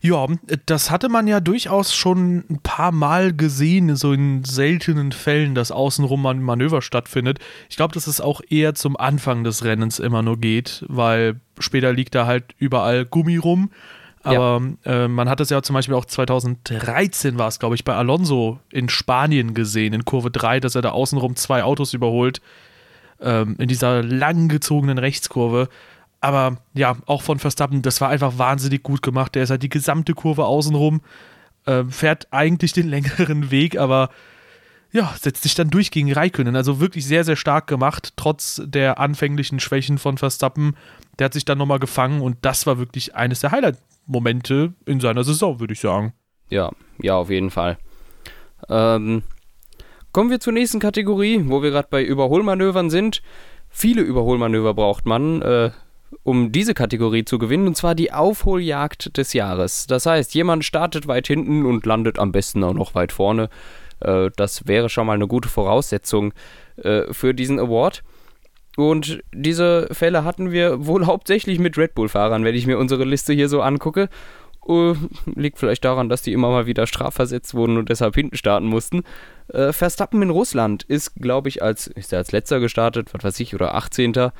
[0.00, 0.26] Ja,
[0.66, 5.72] das hatte man ja durchaus schon ein paar Mal gesehen, so in seltenen Fällen, dass
[5.72, 7.38] außenrum ein Manöver stattfindet.
[7.68, 11.92] Ich glaube, dass es auch eher zum Anfang des Rennens immer nur geht, weil später
[11.92, 13.70] liegt da halt überall Gummi rum.
[14.22, 15.04] Aber ja.
[15.04, 18.58] äh, man hat es ja zum Beispiel auch 2013 war es, glaube ich, bei Alonso
[18.70, 22.40] in Spanien gesehen, in Kurve 3, dass er da außenrum zwei Autos überholt,
[23.20, 25.68] ähm, in dieser langgezogenen Rechtskurve.
[26.20, 29.34] Aber ja, auch von Verstappen, das war einfach wahnsinnig gut gemacht.
[29.34, 31.00] Der ist halt die gesamte Kurve außenrum,
[31.66, 34.10] äh, fährt eigentlich den längeren Weg, aber
[34.90, 36.56] ja, setzt sich dann durch gegen Raikönnen.
[36.56, 40.76] Also wirklich sehr, sehr stark gemacht, trotz der anfänglichen Schwächen von Verstappen.
[41.18, 45.24] Der hat sich dann nochmal gefangen und das war wirklich eines der Highlight-Momente in seiner
[45.24, 46.14] Saison, würde ich sagen.
[46.48, 47.76] Ja, ja, auf jeden Fall.
[48.68, 49.22] Ähm,
[50.12, 53.22] kommen wir zur nächsten Kategorie, wo wir gerade bei Überholmanövern sind.
[53.68, 55.70] Viele Überholmanöver braucht man, äh,
[56.22, 59.86] um diese Kategorie zu gewinnen, und zwar die Aufholjagd des Jahres.
[59.86, 63.50] Das heißt, jemand startet weit hinten und landet am besten auch noch weit vorne.
[64.00, 66.32] Äh, das wäre schon mal eine gute Voraussetzung
[66.76, 68.02] äh, für diesen Award.
[68.76, 73.32] Und diese Fälle hatten wir wohl hauptsächlich mit Red Bull-Fahrern, wenn ich mir unsere Liste
[73.32, 74.08] hier so angucke.
[74.64, 74.94] Uh,
[75.34, 79.02] liegt vielleicht daran, dass die immer mal wieder strafversetzt wurden und deshalb hinten starten mussten.
[79.52, 83.40] Uh, Verstappen in Russland ist, glaube ich, als, ist er als letzter gestartet, was weiß
[83.40, 84.30] ich, oder 18.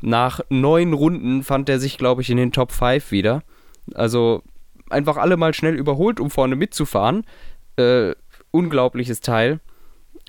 [0.00, 3.42] Nach neun Runden fand er sich, glaube ich, in den Top 5 wieder.
[3.94, 4.42] Also
[4.90, 7.24] einfach alle mal schnell überholt, um vorne mitzufahren.
[7.78, 8.12] Uh,
[8.50, 9.60] unglaubliches Teil.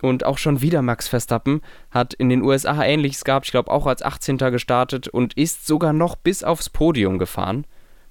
[0.02, 3.86] Und auch schon wieder Max Verstappen hat in den USA ähnliches gehabt, ich glaube auch
[3.86, 4.38] als 18.
[4.38, 7.66] gestartet und ist sogar noch bis aufs Podium gefahren.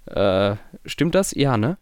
[0.04, 1.32] Äh, stimmt das?
[1.34, 1.78] Ja, ne?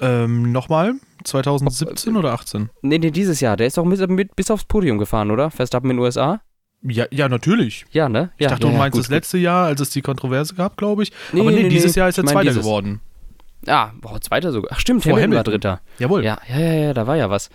[0.00, 0.94] Ähm, nochmal?
[1.24, 2.70] 2017 Ob, oder 18?
[2.82, 3.56] Nee, nee, dieses Jahr.
[3.56, 5.50] Der ist doch mit, mit, bis aufs Podium gefahren, oder?
[5.50, 6.40] Verstappen in den USA?
[6.82, 7.86] Ja, ja, natürlich.
[7.90, 8.30] Ja, ne?
[8.38, 10.76] Ja, ich dachte, ja, du meinst ja, das letzte Jahr, als es die Kontroverse gab,
[10.76, 11.12] glaube ich.
[11.32, 13.00] Nee, Aber nee, nee dieses Jahr ist er Zweiter geworden.
[13.66, 14.70] Ah, boah, Zweiter sogar.
[14.72, 15.80] Ach, stimmt, Vor Hamilton, Hamilton war Dritter.
[15.98, 16.24] Jawohl.
[16.24, 17.50] Ja, ja, ja, ja, da war ja was.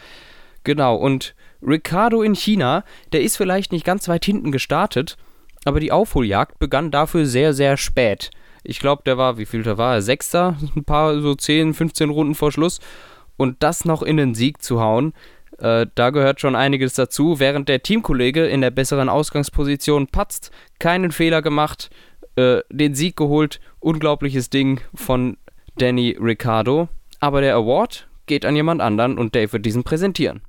[0.64, 2.84] Genau, und Ricardo in China,
[3.14, 5.18] der ist vielleicht nicht ganz weit hinten gestartet,
[5.66, 8.32] aber die Aufholjagd begann dafür sehr, sehr spät.
[8.64, 10.02] Ich glaube, der war, wie viel da war er?
[10.02, 12.80] Sechster, ein paar, so 10, 15 Runden vor Schluss.
[13.36, 15.14] Und das noch in den Sieg zu hauen,
[15.60, 17.39] äh, da gehört schon einiges dazu.
[17.39, 21.89] Während der Teamkollege in der besseren Ausgangsposition patzt, keinen Fehler gemacht,
[22.36, 23.60] äh, den Sieg geholt.
[23.80, 25.38] Unglaubliches Ding von
[25.78, 26.89] Danny Ricciardo.
[27.20, 30.42] Aber der Award geht an jemand anderen und Dave wird diesen präsentieren.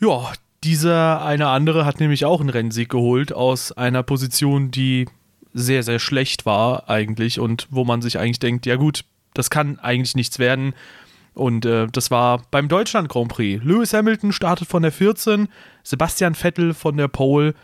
[0.00, 0.32] Ja,
[0.64, 5.06] dieser eine andere hat nämlich auch einen Rennsieg geholt aus einer Position, die
[5.54, 9.78] sehr, sehr schlecht war eigentlich und wo man sich eigentlich denkt, ja gut, das kann
[9.78, 10.74] eigentlich nichts werden.
[11.38, 13.62] Und äh, das war beim Deutschland Grand Prix.
[13.64, 15.48] Lewis Hamilton startet von der 14,
[15.82, 17.54] Sebastian Vettel von der Pole.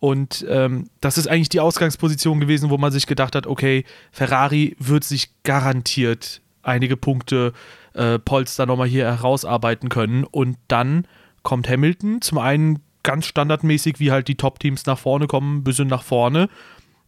[0.00, 4.74] Und ähm, das ist eigentlich die Ausgangsposition gewesen, wo man sich gedacht hat, okay, Ferrari
[4.78, 7.52] wird sich garantiert einige Punkte
[7.94, 10.24] äh, Polster nochmal hier herausarbeiten können.
[10.24, 11.06] Und dann
[11.42, 16.02] kommt Hamilton, zum einen ganz standardmäßig, wie halt die Top-Teams nach vorne kommen, bisschen nach
[16.02, 16.48] vorne.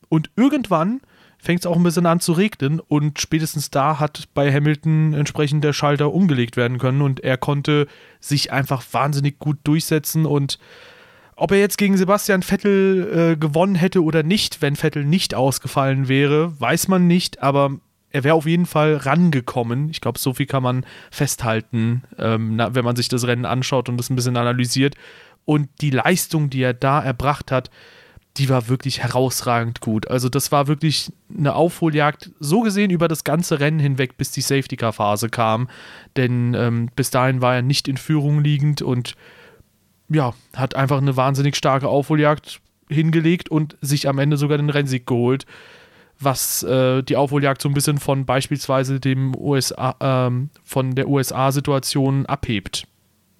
[0.08, 1.00] Und irgendwann
[1.42, 5.64] fängt es auch ein bisschen an zu regnen und spätestens da hat bei Hamilton entsprechend
[5.64, 7.88] der Schalter umgelegt werden können und er konnte
[8.20, 10.60] sich einfach wahnsinnig gut durchsetzen und
[11.34, 16.06] ob er jetzt gegen Sebastian Vettel äh, gewonnen hätte oder nicht, wenn Vettel nicht ausgefallen
[16.06, 17.72] wäre, weiß man nicht, aber
[18.10, 19.90] er wäre auf jeden Fall rangekommen.
[19.90, 23.88] Ich glaube, so viel kann man festhalten, ähm, na, wenn man sich das Rennen anschaut
[23.88, 24.94] und das ein bisschen analysiert.
[25.44, 27.70] Und die Leistung, die er da erbracht hat,
[28.38, 30.08] die war wirklich herausragend gut.
[30.08, 34.40] Also das war wirklich eine Aufholjagd, so gesehen über das ganze Rennen hinweg, bis die
[34.40, 35.68] Safety-Car-Phase kam.
[36.16, 39.14] Denn ähm, bis dahin war er nicht in Führung liegend und
[40.08, 45.06] ja, hat einfach eine wahnsinnig starke Aufholjagd hingelegt und sich am Ende sogar den Rennsieg
[45.06, 45.46] geholt,
[46.18, 52.26] was äh, die Aufholjagd so ein bisschen von beispielsweise dem USA, ähm, von der USA-Situation
[52.26, 52.86] abhebt,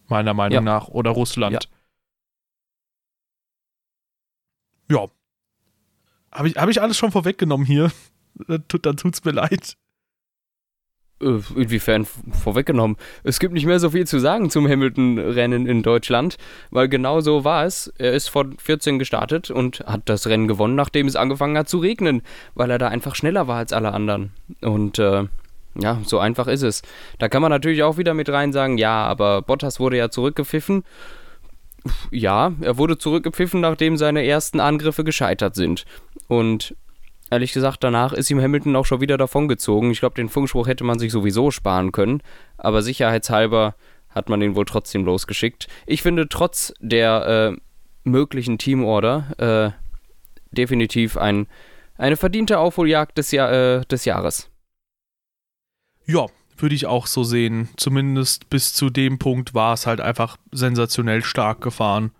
[0.09, 0.61] meiner Meinung ja.
[0.61, 1.65] nach, oder Russland.
[1.65, 1.71] Ja.
[4.93, 5.09] Ja.
[6.31, 7.91] Habe ich, hab ich alles schon vorweggenommen hier?
[8.49, 9.77] Dann, dann tut's mir leid.
[11.21, 12.97] Äh, inwiefern vorweggenommen?
[13.25, 16.39] Es gibt nicht mehr so viel zu sagen zum Hamilton-Rennen in Deutschland,
[16.71, 17.93] weil genau so war es.
[17.99, 21.79] Er ist von 14 gestartet und hat das Rennen gewonnen, nachdem es angefangen hat zu
[21.79, 22.23] regnen,
[22.55, 24.33] weil er da einfach schneller war als alle anderen.
[24.63, 25.27] Und äh,
[25.75, 26.81] ja, so einfach ist es.
[27.19, 30.85] Da kann man natürlich auch wieder mit rein sagen, ja, aber Bottas wurde ja zurückgepfiffen
[32.11, 35.85] ja, er wurde zurückgepfiffen, nachdem seine ersten Angriffe gescheitert sind.
[36.29, 36.77] Und
[37.31, 39.91] ehrlich gesagt, danach ist ihm Hamilton auch schon wieder davongezogen.
[39.91, 42.23] Ich glaube, den Funkspruch hätte man sich sowieso sparen können,
[42.59, 43.75] aber sicherheitshalber
[44.11, 45.69] hat man ihn wohl trotzdem losgeschickt.
[45.87, 47.61] Ich finde, trotz der äh,
[48.05, 51.47] möglichen Teamorder äh, definitiv ein,
[51.97, 54.51] eine verdiente Aufholjagd des, Jahr, äh, des Jahres.
[56.05, 57.69] Ja, würde ich auch so sehen.
[57.77, 62.13] Zumindest bis zu dem Punkt war es halt einfach sensationell stark gefahren.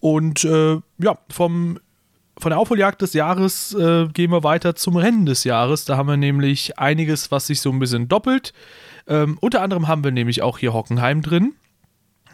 [0.00, 1.78] Und äh, ja, vom
[2.38, 5.84] von der Aufholjagd des Jahres äh, gehen wir weiter zum Rennen des Jahres.
[5.84, 8.52] Da haben wir nämlich einiges, was sich so ein bisschen doppelt.
[9.06, 11.54] Ähm, unter anderem haben wir nämlich auch hier Hockenheim drin.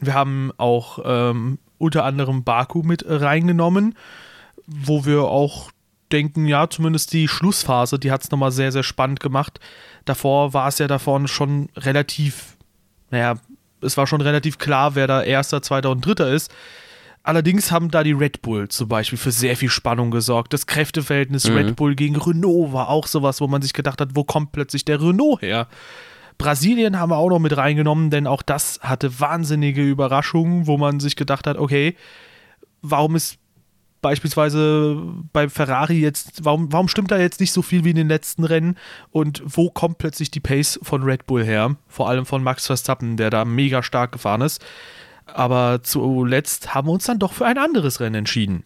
[0.01, 3.97] Wir haben auch ähm, unter anderem Baku mit reingenommen,
[4.67, 5.71] wo wir auch
[6.13, 9.61] denken, ja, zumindest die Schlussphase, die hat es nochmal sehr, sehr spannend gemacht.
[10.09, 12.57] Davor war es ja davon schon relativ,
[13.11, 13.35] naja,
[13.83, 16.53] es war schon relativ klar, wer da Erster, Zweiter und Dritter ist.
[17.23, 20.55] Allerdings haben da die Red Bull zum Beispiel für sehr viel Spannung gesorgt.
[20.55, 21.57] Das Kräfteverhältnis mhm.
[21.57, 24.87] Red Bull gegen Renault war auch sowas, wo man sich gedacht hat, wo kommt plötzlich
[24.87, 25.69] der Renault her?
[26.39, 31.01] Brasilien haben wir auch noch mit reingenommen, denn auch das hatte wahnsinnige Überraschungen, wo man
[31.01, 31.97] sich gedacht hat, okay,
[32.81, 33.39] warum ist
[34.01, 38.09] beispielsweise bei Ferrari jetzt, warum, warum stimmt da jetzt nicht so viel wie in den
[38.09, 38.77] letzten Rennen
[39.11, 41.77] und wo kommt plötzlich die Pace von Red Bull her?
[41.87, 44.65] Vor allem von Max Verstappen, der da mega stark gefahren ist.
[45.27, 48.65] Aber zuletzt haben wir uns dann doch für ein anderes Rennen entschieden.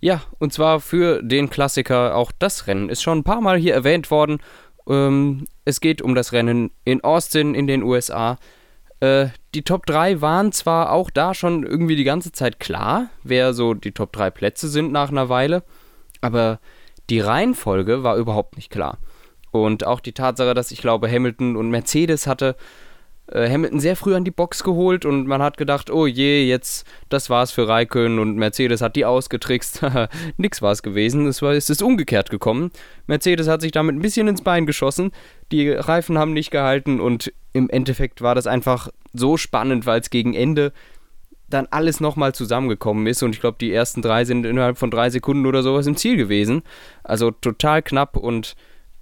[0.00, 2.16] Ja, und zwar für den Klassiker.
[2.16, 4.38] Auch das Rennen ist schon ein paar Mal hier erwähnt worden.
[4.88, 8.38] Ähm, es geht um das Rennen in Austin in den USA.
[9.02, 13.52] Äh, die Top 3 waren zwar auch da schon irgendwie die ganze Zeit klar, wer
[13.52, 15.64] so die Top 3 Plätze sind nach einer Weile,
[16.20, 16.60] aber
[17.10, 18.98] die Reihenfolge war überhaupt nicht klar.
[19.50, 22.54] Und auch die Tatsache, dass ich glaube, Hamilton und Mercedes hatte
[23.30, 27.30] Hamilton sehr früh an die Box geholt und man hat gedacht, oh je, jetzt, das
[27.30, 29.82] war's für Raikön und Mercedes hat die ausgetrickst.
[30.36, 32.72] Nix war es gewesen, es, war, es ist umgekehrt gekommen.
[33.06, 35.12] Mercedes hat sich damit ein bisschen ins Bein geschossen,
[35.50, 40.10] die Reifen haben nicht gehalten und im Endeffekt war das einfach so spannend, weil es
[40.10, 40.72] gegen Ende
[41.48, 45.10] dann alles nochmal zusammengekommen ist und ich glaube, die ersten drei sind innerhalb von drei
[45.10, 46.62] Sekunden oder sowas im Ziel gewesen.
[47.04, 48.56] Also total knapp und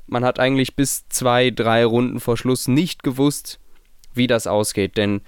[0.07, 3.60] man hat eigentlich bis zwei, drei Runden vor Schluss nicht gewusst,
[4.15, 5.21] wie das ausgeht, denn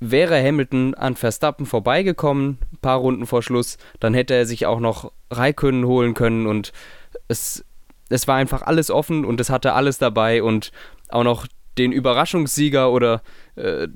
[0.00, 4.80] wäre Hamilton an Verstappen vorbeigekommen, ein paar Runden vor Schluss, dann hätte er sich auch
[4.80, 6.72] noch Raikönnen holen können und
[7.28, 7.64] es,
[8.08, 10.72] es war einfach alles offen und es hatte alles dabei und
[11.08, 11.46] auch noch
[11.78, 13.22] den Überraschungssieger oder
[13.56, 13.88] äh,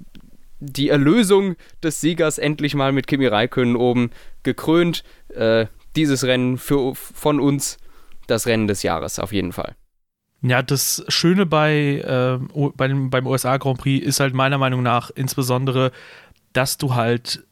[0.60, 4.10] die Erlösung des Siegers endlich mal mit Kimi Räikkönen oben
[4.42, 5.04] gekrönt.
[5.28, 7.78] Äh, dieses Rennen für, von uns
[8.26, 9.74] das Rennen des Jahres auf jeden Fall.
[10.42, 14.82] Ja, das Schöne bei, äh, bei dem, beim USA Grand Prix ist halt meiner Meinung
[14.82, 15.90] nach insbesondere,
[16.52, 17.44] dass du halt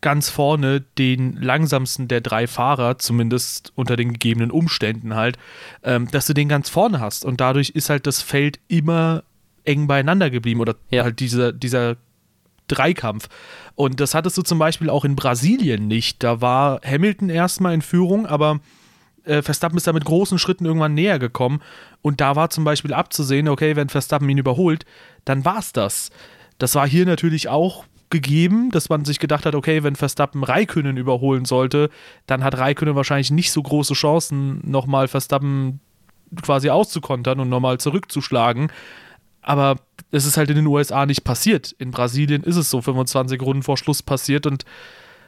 [0.00, 5.38] ganz vorne den langsamsten der drei Fahrer, zumindest unter den gegebenen Umständen halt,
[5.82, 7.24] ähm, dass du den ganz vorne hast.
[7.24, 9.22] Und dadurch ist halt das Feld immer
[9.64, 11.04] eng beieinander geblieben oder ja.
[11.04, 11.96] halt dieser, dieser
[12.68, 13.28] Dreikampf.
[13.76, 16.22] Und das hattest du zum Beispiel auch in Brasilien nicht.
[16.22, 18.60] Da war Hamilton erstmal in Führung, aber
[19.24, 21.60] äh, Verstappen ist da mit großen Schritten irgendwann näher gekommen.
[22.02, 24.84] Und da war zum Beispiel abzusehen, okay, wenn Verstappen ihn überholt,
[25.24, 26.10] dann war es das.
[26.58, 30.96] Das war hier natürlich auch gegeben, dass man sich gedacht hat, okay, wenn Verstappen Raikönnen
[30.96, 31.90] überholen sollte,
[32.26, 35.80] dann hat Raikönnen wahrscheinlich nicht so große Chancen, nochmal Verstappen
[36.42, 38.70] quasi auszukontern und nochmal zurückzuschlagen.
[39.42, 39.76] Aber
[40.10, 41.72] es ist halt in den USA nicht passiert.
[41.72, 44.64] In Brasilien ist es so 25 Runden vor Schluss passiert und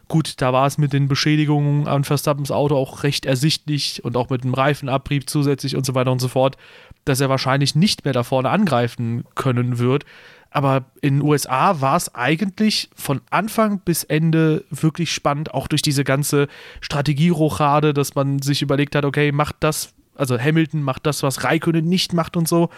[0.09, 4.31] gut, da war es mit den Beschädigungen an Verstappens Auto auch recht ersichtlich und auch
[4.31, 6.57] mit dem Reifenabrieb zusätzlich und so weiter und so fort,
[7.05, 10.05] dass er wahrscheinlich nicht mehr da vorne angreifen können wird.
[10.51, 15.83] Aber in den USA war es eigentlich von Anfang bis Ende wirklich spannend, auch durch
[15.83, 16.49] diese ganze
[16.81, 21.87] Strategierochade, dass man sich überlegt hat, okay, macht das, also Hamilton macht das, was Raikkonen
[21.87, 22.71] nicht macht und so.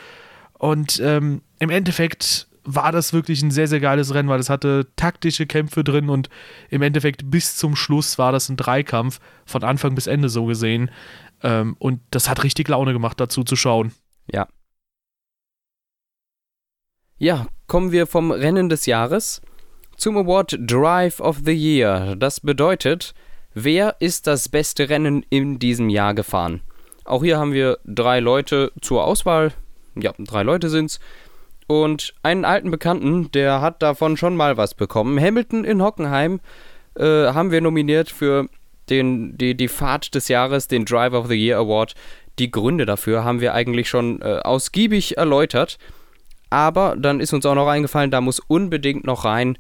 [0.55, 4.87] Und ähm, im Endeffekt war das wirklich ein sehr, sehr geiles Rennen, weil es hatte
[4.97, 6.29] taktische Kämpfe drin und
[6.69, 10.91] im Endeffekt bis zum Schluss war das ein Dreikampf, von Anfang bis Ende so gesehen.
[11.43, 13.93] Ähm, und das hat richtig Laune gemacht, dazu zu schauen.
[14.31, 14.47] Ja.
[17.17, 19.41] Ja, kommen wir vom Rennen des Jahres
[19.97, 22.17] zum Award Drive of the Year.
[22.17, 23.15] Das bedeutet,
[23.55, 26.61] wer ist das beste Rennen in diesem Jahr gefahren?
[27.05, 29.55] Auch hier haben wir drei Leute zur Auswahl
[30.03, 31.01] ja, drei Leute sind's.
[31.69, 35.21] Und einen alten Bekannten, der hat davon schon mal was bekommen.
[35.21, 36.41] Hamilton in Hockenheim
[36.97, 38.49] äh, haben wir nominiert für
[38.89, 41.95] den, die, die Fahrt des Jahres, den Driver of the Year Award.
[42.39, 45.79] Die Gründe dafür haben wir eigentlich schon äh, ausgiebig erläutert.
[46.49, 49.59] Aber dann ist uns auch noch eingefallen, da muss unbedingt noch rein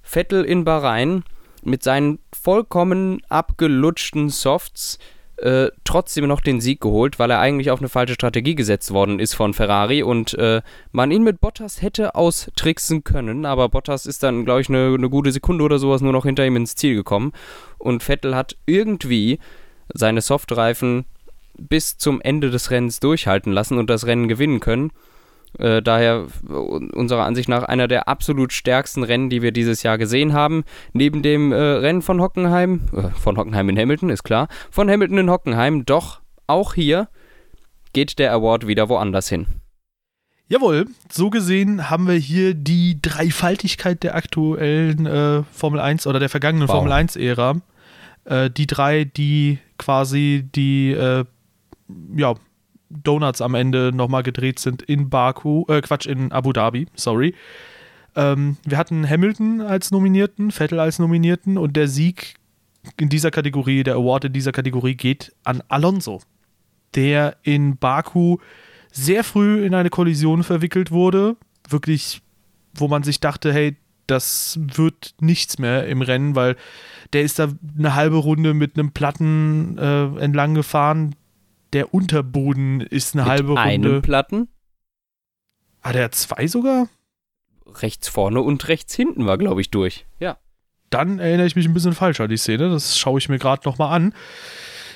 [0.00, 1.24] Vettel in Bahrain
[1.64, 5.00] mit seinen vollkommen abgelutschten Softs
[5.42, 9.20] äh, trotzdem noch den Sieg geholt, weil er eigentlich auf eine falsche Strategie gesetzt worden
[9.20, 10.62] ist von Ferrari und äh,
[10.92, 15.08] man ihn mit Bottas hätte austricksen können, aber Bottas ist dann, glaube ich, eine, eine
[15.08, 17.32] gute Sekunde oder sowas nur noch hinter ihm ins Ziel gekommen
[17.78, 19.38] und Vettel hat irgendwie
[19.94, 21.04] seine Softreifen
[21.58, 24.92] bis zum Ende des Rennens durchhalten lassen und das Rennen gewinnen können.
[25.58, 30.32] Äh, daher unserer Ansicht nach einer der absolut stärksten Rennen, die wir dieses Jahr gesehen
[30.32, 30.64] haben.
[30.92, 35.18] Neben dem äh, Rennen von Hockenheim, äh, von Hockenheim in Hamilton, ist klar, von Hamilton
[35.18, 37.08] in Hockenheim, doch auch hier
[37.92, 39.46] geht der Award wieder woanders hin.
[40.50, 46.30] Jawohl, so gesehen haben wir hier die Dreifaltigkeit der aktuellen äh, Formel 1 oder der
[46.30, 46.76] vergangenen wow.
[46.76, 47.60] Formel 1-Ära.
[48.24, 51.24] Äh, die drei, die quasi die äh,
[52.16, 52.34] ja,
[52.90, 57.34] Donuts am Ende nochmal gedreht sind in Baku, äh, Quatsch, in Abu Dhabi, sorry.
[58.16, 62.34] Ähm, wir hatten Hamilton als Nominierten, Vettel als Nominierten und der Sieg
[62.96, 66.20] in dieser Kategorie, der Award in dieser Kategorie geht an Alonso,
[66.94, 68.38] der in Baku
[68.90, 71.36] sehr früh in eine Kollision verwickelt wurde.
[71.68, 72.22] Wirklich,
[72.74, 73.76] wo man sich dachte, hey,
[74.06, 76.56] das wird nichts mehr im Rennen, weil
[77.12, 81.14] der ist da eine halbe Runde mit einem Platten äh, entlang gefahren,
[81.72, 83.60] der Unterboden ist eine Mit halbe Runde.
[83.62, 84.48] Einem Platten?
[85.82, 86.88] Hat er zwei sogar?
[87.66, 90.06] Rechts vorne und rechts hinten war, glaube ich, durch.
[90.18, 90.38] Ja.
[90.90, 92.70] Dann erinnere ich mich ein bisschen falsch an die Szene.
[92.70, 94.14] Das schaue ich mir gerade nochmal an.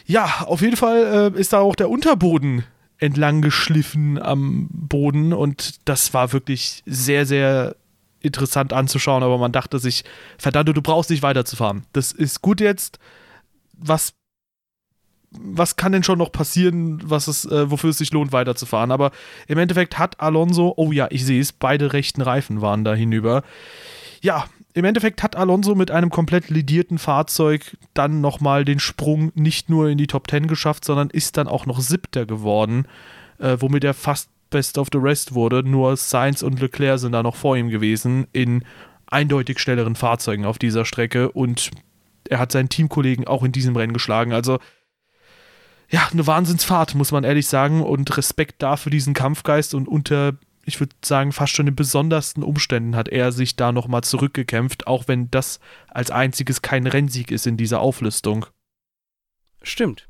[0.06, 2.64] Ja, auf jeden Fall äh, ist da auch der Unterboden
[2.98, 7.74] entlang geschliffen am Boden und das war wirklich sehr, sehr
[8.20, 10.04] interessant anzuschauen, aber man dachte sich,
[10.38, 11.84] verdammt, du brauchst nicht weiterzufahren.
[11.92, 13.00] Das ist gut jetzt.
[13.72, 14.14] Was
[15.40, 18.90] was kann denn schon noch passieren, was es, äh, wofür es sich lohnt, weiterzufahren.
[18.90, 19.12] Aber
[19.46, 23.42] im Endeffekt hat Alonso, oh ja, ich sehe es, beide rechten Reifen waren da hinüber.
[24.20, 29.68] Ja, im Endeffekt hat Alonso mit einem komplett lidierten Fahrzeug dann nochmal den Sprung nicht
[29.68, 32.86] nur in die Top 10 geschafft, sondern ist dann auch noch siebter geworden,
[33.38, 35.62] äh, womit er fast Best of the Rest wurde.
[35.62, 38.64] Nur Sainz und Leclerc sind da noch vor ihm gewesen in
[39.06, 41.70] eindeutig schnelleren Fahrzeugen auf dieser Strecke und
[42.28, 44.32] er hat seinen Teamkollegen auch in diesem Rennen geschlagen.
[44.32, 44.58] Also
[45.92, 47.82] ja, eine Wahnsinnsfahrt, muss man ehrlich sagen.
[47.82, 50.34] Und Respekt da für diesen Kampfgeist und unter,
[50.64, 55.06] ich würde sagen, fast schon in besondersten Umständen hat er sich da nochmal zurückgekämpft, auch
[55.06, 58.46] wenn das als einziges kein Rennsieg ist in dieser Auflistung.
[59.62, 60.08] Stimmt.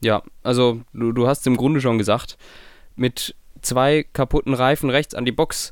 [0.00, 2.38] Ja, also du, du hast im Grunde schon gesagt,
[2.96, 5.70] mit zwei kaputten Reifen rechts an die Box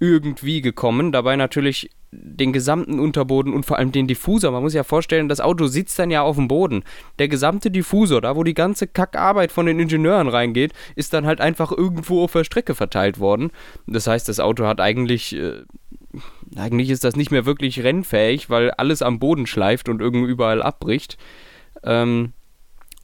[0.00, 4.50] irgendwie gekommen, dabei natürlich den gesamten Unterboden und vor allem den Diffusor.
[4.50, 6.82] Man muss ja vorstellen, das Auto sitzt dann ja auf dem Boden.
[7.18, 11.40] Der gesamte Diffusor, da wo die ganze Kackarbeit von den Ingenieuren reingeht, ist dann halt
[11.40, 13.50] einfach irgendwo auf der Strecke verteilt worden.
[13.86, 15.36] Das heißt, das Auto hat eigentlich.
[15.36, 15.62] Äh,
[16.56, 20.60] eigentlich ist das nicht mehr wirklich rennfähig, weil alles am Boden schleift und irgendwie überall
[20.60, 21.16] abbricht.
[21.84, 22.32] Ähm,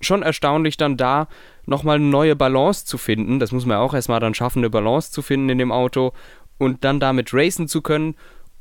[0.00, 1.28] schon erstaunlich dann da
[1.64, 3.38] nochmal eine neue Balance zu finden.
[3.38, 6.12] Das muss man auch erstmal dann schaffen, eine Balance zu finden in dem Auto
[6.58, 8.16] und dann damit racen zu können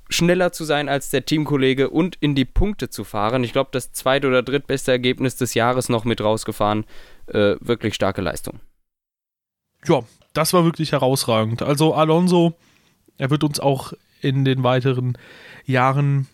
[0.09, 3.43] schneller zu sein als der Teamkollege und in die Punkte zu fahren.
[3.43, 6.85] Ich glaube, das zweite oder drittbeste Ergebnis des Jahres noch mit rausgefahren.
[7.27, 8.59] Äh, wirklich starke Leistung.
[9.85, 10.01] Ja,
[10.33, 11.61] das war wirklich herausragend.
[11.61, 12.53] Also Alonso,
[13.17, 15.17] er wird uns auch in den weiteren
[15.65, 16.27] Jahren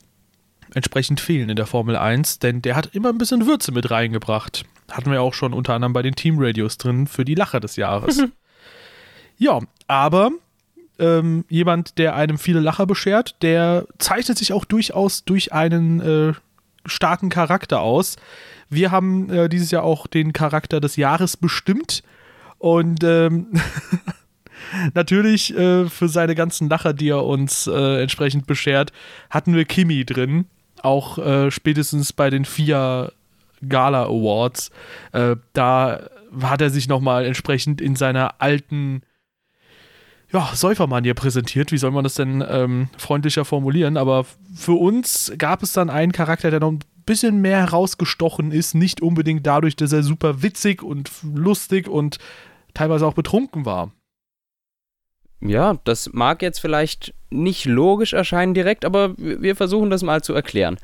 [0.73, 4.65] entsprechend fehlen in der Formel 1, denn der hat immer ein bisschen Würze mit reingebracht.
[4.89, 8.23] Hatten wir auch schon unter anderem bei den Teamradios drin für die Lacher des Jahres.
[9.37, 10.31] ja, aber
[11.01, 13.35] ähm, jemand, der einem viele Lacher beschert.
[13.41, 16.33] Der zeichnet sich auch durchaus durch einen äh,
[16.85, 18.15] starken Charakter aus.
[18.69, 22.03] Wir haben äh, dieses Jahr auch den Charakter des Jahres bestimmt
[22.57, 23.47] und ähm,
[24.93, 28.93] natürlich äh, für seine ganzen Lacher, die er uns äh, entsprechend beschert,
[29.29, 30.45] hatten wir Kimi drin.
[30.81, 33.11] Auch äh, spätestens bei den vier
[33.67, 34.71] Gala Awards.
[35.11, 36.09] Äh, da
[36.41, 39.01] hat er sich nochmal entsprechend in seiner alten
[40.33, 41.71] ja, Säufermanier präsentiert.
[41.71, 43.97] Wie soll man das denn ähm, freundlicher formulieren?
[43.97, 44.25] Aber
[44.55, 48.73] für uns gab es dann einen Charakter, der noch ein bisschen mehr herausgestochen ist.
[48.73, 52.17] Nicht unbedingt dadurch, dass er super witzig und lustig und
[52.73, 53.91] teilweise auch betrunken war.
[55.41, 60.33] Ja, das mag jetzt vielleicht nicht logisch erscheinen direkt, aber wir versuchen das mal zu
[60.33, 60.77] erklären.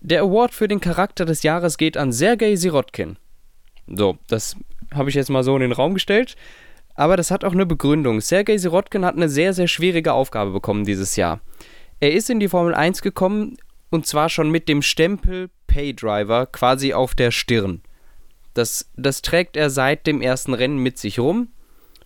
[0.00, 3.16] Der Award für den Charakter des Jahres geht an Sergei Sirotkin.
[3.86, 4.56] So, das
[4.92, 6.36] habe ich jetzt mal so in den Raum gestellt.
[6.96, 8.20] Aber das hat auch eine Begründung.
[8.20, 11.40] Sergei Sirotkin hat eine sehr, sehr schwierige Aufgabe bekommen dieses Jahr.
[12.00, 13.56] Er ist in die Formel 1 gekommen
[13.90, 17.82] und zwar schon mit dem Stempel Paydriver quasi auf der Stirn.
[18.54, 21.48] Das, das trägt er seit dem ersten Rennen mit sich rum.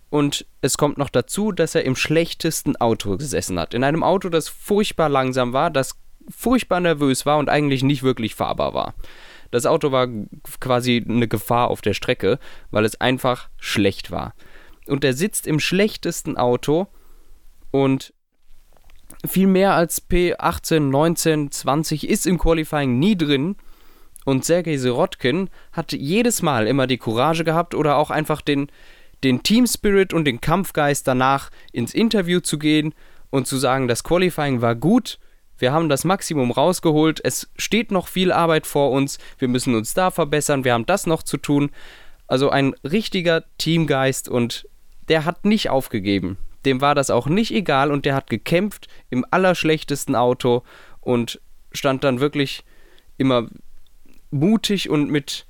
[0.09, 3.73] Und es kommt noch dazu, dass er im schlechtesten Auto gesessen hat.
[3.73, 5.95] In einem Auto, das furchtbar langsam war, das
[6.29, 8.93] furchtbar nervös war und eigentlich nicht wirklich fahrbar war.
[9.51, 10.09] Das Auto war
[10.59, 12.39] quasi eine Gefahr auf der Strecke,
[12.71, 14.33] weil es einfach schlecht war
[14.91, 16.87] und der sitzt im schlechtesten Auto
[17.71, 18.13] und
[19.25, 23.55] viel mehr als P18, 19, 20 ist im Qualifying nie drin.
[24.23, 28.67] Und Sergei Sirotkin hat jedes Mal immer die Courage gehabt oder auch einfach den,
[29.23, 32.93] den Team Spirit und den Kampfgeist danach ins Interview zu gehen
[33.29, 35.17] und zu sagen, das Qualifying war gut,
[35.57, 39.93] wir haben das Maximum rausgeholt, es steht noch viel Arbeit vor uns, wir müssen uns
[39.93, 41.71] da verbessern, wir haben das noch zu tun.
[42.27, 44.65] Also ein richtiger Teamgeist und
[45.11, 46.37] der hat nicht aufgegeben.
[46.63, 50.63] Dem war das auch nicht egal und der hat gekämpft im allerschlechtesten Auto
[51.01, 51.41] und
[51.73, 52.63] stand dann wirklich
[53.17, 53.49] immer
[54.29, 55.45] mutig und mit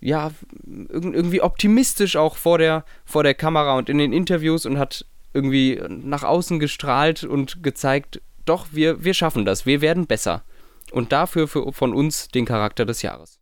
[0.00, 0.30] ja
[0.66, 5.80] irgendwie optimistisch auch vor der vor der Kamera und in den Interviews und hat irgendwie
[5.88, 10.42] nach außen gestrahlt und gezeigt, doch wir wir schaffen das, wir werden besser.
[10.90, 13.40] Und dafür für, von uns den Charakter des Jahres.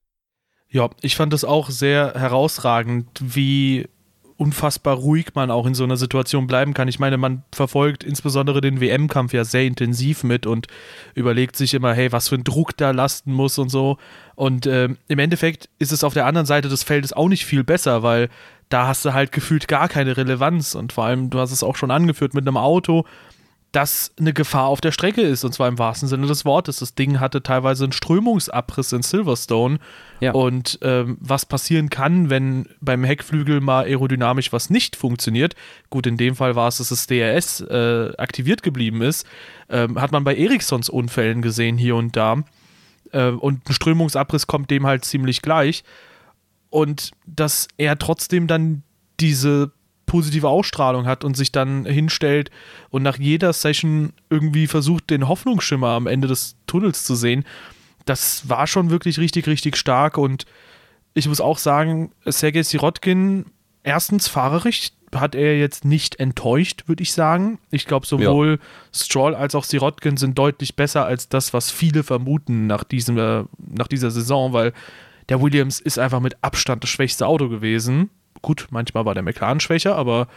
[0.68, 3.88] Ja, ich fand es auch sehr herausragend, wie
[4.40, 6.88] unfassbar ruhig man auch in so einer Situation bleiben kann.
[6.88, 10.66] Ich meine, man verfolgt insbesondere den WM-Kampf ja sehr intensiv mit und
[11.14, 13.98] überlegt sich immer, hey, was für ein Druck da lasten muss und so.
[14.36, 17.64] Und äh, im Endeffekt ist es auf der anderen Seite des Feldes auch nicht viel
[17.64, 18.30] besser, weil
[18.70, 21.76] da hast du halt gefühlt gar keine Relevanz und vor allem, du hast es auch
[21.76, 23.04] schon angeführt mit einem Auto,
[23.72, 26.78] dass eine Gefahr auf der Strecke ist, und zwar im wahrsten Sinne des Wortes.
[26.78, 29.78] Das Ding hatte teilweise einen Strömungsabriss in Silverstone.
[30.18, 30.32] Ja.
[30.32, 35.54] Und ähm, was passieren kann, wenn beim Heckflügel mal aerodynamisch was nicht funktioniert,
[35.88, 39.24] gut, in dem Fall war es, dass das DRS äh, aktiviert geblieben ist,
[39.68, 42.42] ähm, hat man bei Ericssons Unfällen gesehen hier und da.
[43.12, 45.84] Äh, und ein Strömungsabriss kommt dem halt ziemlich gleich.
[46.70, 48.82] Und dass er trotzdem dann
[49.20, 49.70] diese
[50.10, 52.50] positive Ausstrahlung hat und sich dann hinstellt
[52.90, 57.44] und nach jeder Session irgendwie versucht, den Hoffnungsschimmer am Ende des Tunnels zu sehen,
[58.06, 60.18] das war schon wirklich richtig, richtig stark.
[60.18, 60.46] Und
[61.14, 63.46] ich muss auch sagen, Sergei Sirotkin,
[63.84, 67.60] erstens fahrerisch hat er jetzt nicht enttäuscht, würde ich sagen.
[67.70, 68.66] Ich glaube, sowohl ja.
[68.92, 73.44] Stroll als auch Sirotkin sind deutlich besser als das, was viele vermuten nach, diesem, äh,
[73.58, 74.72] nach dieser Saison, weil
[75.28, 78.10] der Williams ist einfach mit Abstand das schwächste Auto gewesen.
[78.42, 80.28] Gut, manchmal war der McLaren schwächer, aber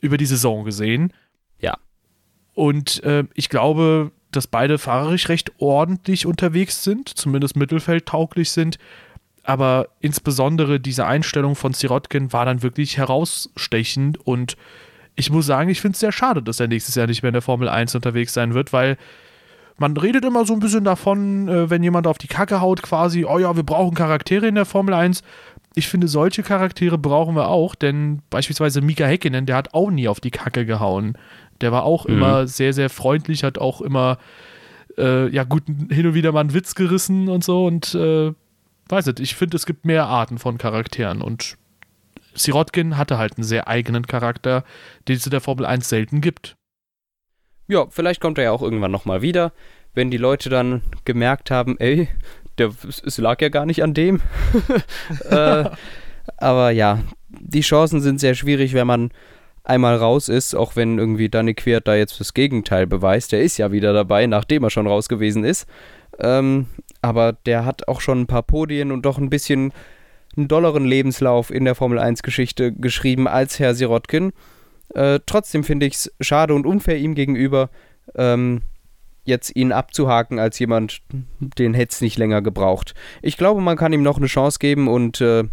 [0.00, 1.12] über die Saison gesehen.
[1.60, 1.76] Ja.
[2.54, 8.78] Und äh, ich glaube, dass beide fahrerisch recht ordentlich unterwegs sind, zumindest mittelfeldtauglich sind.
[9.42, 14.56] Aber insbesondere diese Einstellung von Sirotkin war dann wirklich herausstechend und
[15.16, 17.34] ich muss sagen, ich finde es sehr schade, dass er nächstes Jahr nicht mehr in
[17.34, 18.96] der Formel 1 unterwegs sein wird, weil
[19.76, 23.24] man redet immer so ein bisschen davon, äh, wenn jemand auf die Kacke haut, quasi,
[23.24, 25.22] oh ja, wir brauchen Charaktere in der Formel 1
[25.78, 30.08] ich finde, solche Charaktere brauchen wir auch, denn beispielsweise Mika Häkkinen, der hat auch nie
[30.08, 31.16] auf die Kacke gehauen.
[31.60, 32.14] Der war auch mhm.
[32.14, 34.18] immer sehr, sehr freundlich, hat auch immer,
[34.96, 38.32] äh, ja gut, hin und wieder mal einen Witz gerissen und so und äh,
[38.88, 41.56] weiß nicht, ich finde, es gibt mehr Arten von Charakteren und
[42.34, 44.64] Sirotkin hatte halt einen sehr eigenen Charakter,
[45.06, 46.56] den es in der Formel 1 selten gibt.
[47.68, 49.52] Ja, vielleicht kommt er ja auch irgendwann nochmal wieder,
[49.94, 52.08] wenn die Leute dann gemerkt haben, ey,
[52.58, 52.72] der,
[53.04, 54.20] es lag ja gar nicht an dem.
[55.30, 55.64] äh,
[56.36, 59.10] aber ja, die Chancen sind sehr schwierig, wenn man
[59.64, 63.32] einmal raus ist, auch wenn irgendwie Danny Quert da jetzt das Gegenteil beweist.
[63.32, 65.66] Der ist ja wieder dabei, nachdem er schon raus gewesen ist.
[66.18, 66.66] Ähm,
[67.02, 69.72] aber der hat auch schon ein paar Podien und doch ein bisschen
[70.36, 74.32] einen dolleren Lebenslauf in der Formel 1-Geschichte geschrieben als Herr Sirotkin.
[74.94, 77.70] Äh, trotzdem finde ich es schade und unfair ihm gegenüber,
[78.14, 78.62] ähm,
[79.28, 81.02] jetzt ihn abzuhaken als jemand,
[81.40, 82.94] den hätte es nicht länger gebraucht.
[83.22, 85.44] Ich glaube, man kann ihm noch eine Chance geben und äh,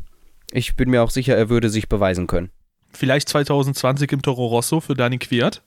[0.51, 2.49] ich bin mir auch sicher, er würde sich beweisen können.
[2.91, 5.61] Vielleicht 2020 im Toro Rosso für Dani Quiert.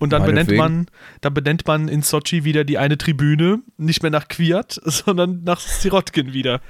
[0.00, 0.86] Und dann benennt man,
[1.20, 5.60] dann benennt man in Sochi wieder die eine Tribüne, nicht mehr nach Quiert, sondern nach
[5.60, 6.60] Sirotkin wieder.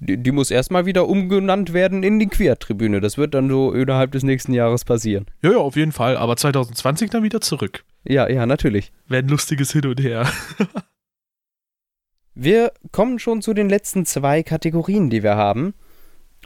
[0.00, 3.00] Die, die muss erstmal wieder umgenannt werden in die Quiert-Tribüne.
[3.00, 5.26] Das wird dann so innerhalb des nächsten Jahres passieren.
[5.42, 6.16] Ja, ja, auf jeden Fall.
[6.16, 7.84] Aber 2020 dann wieder zurück.
[8.04, 8.92] Ja, ja, natürlich.
[9.08, 10.26] Wäre ein lustiges Hin und Her.
[12.34, 15.74] wir kommen schon zu den letzten zwei Kategorien, die wir haben.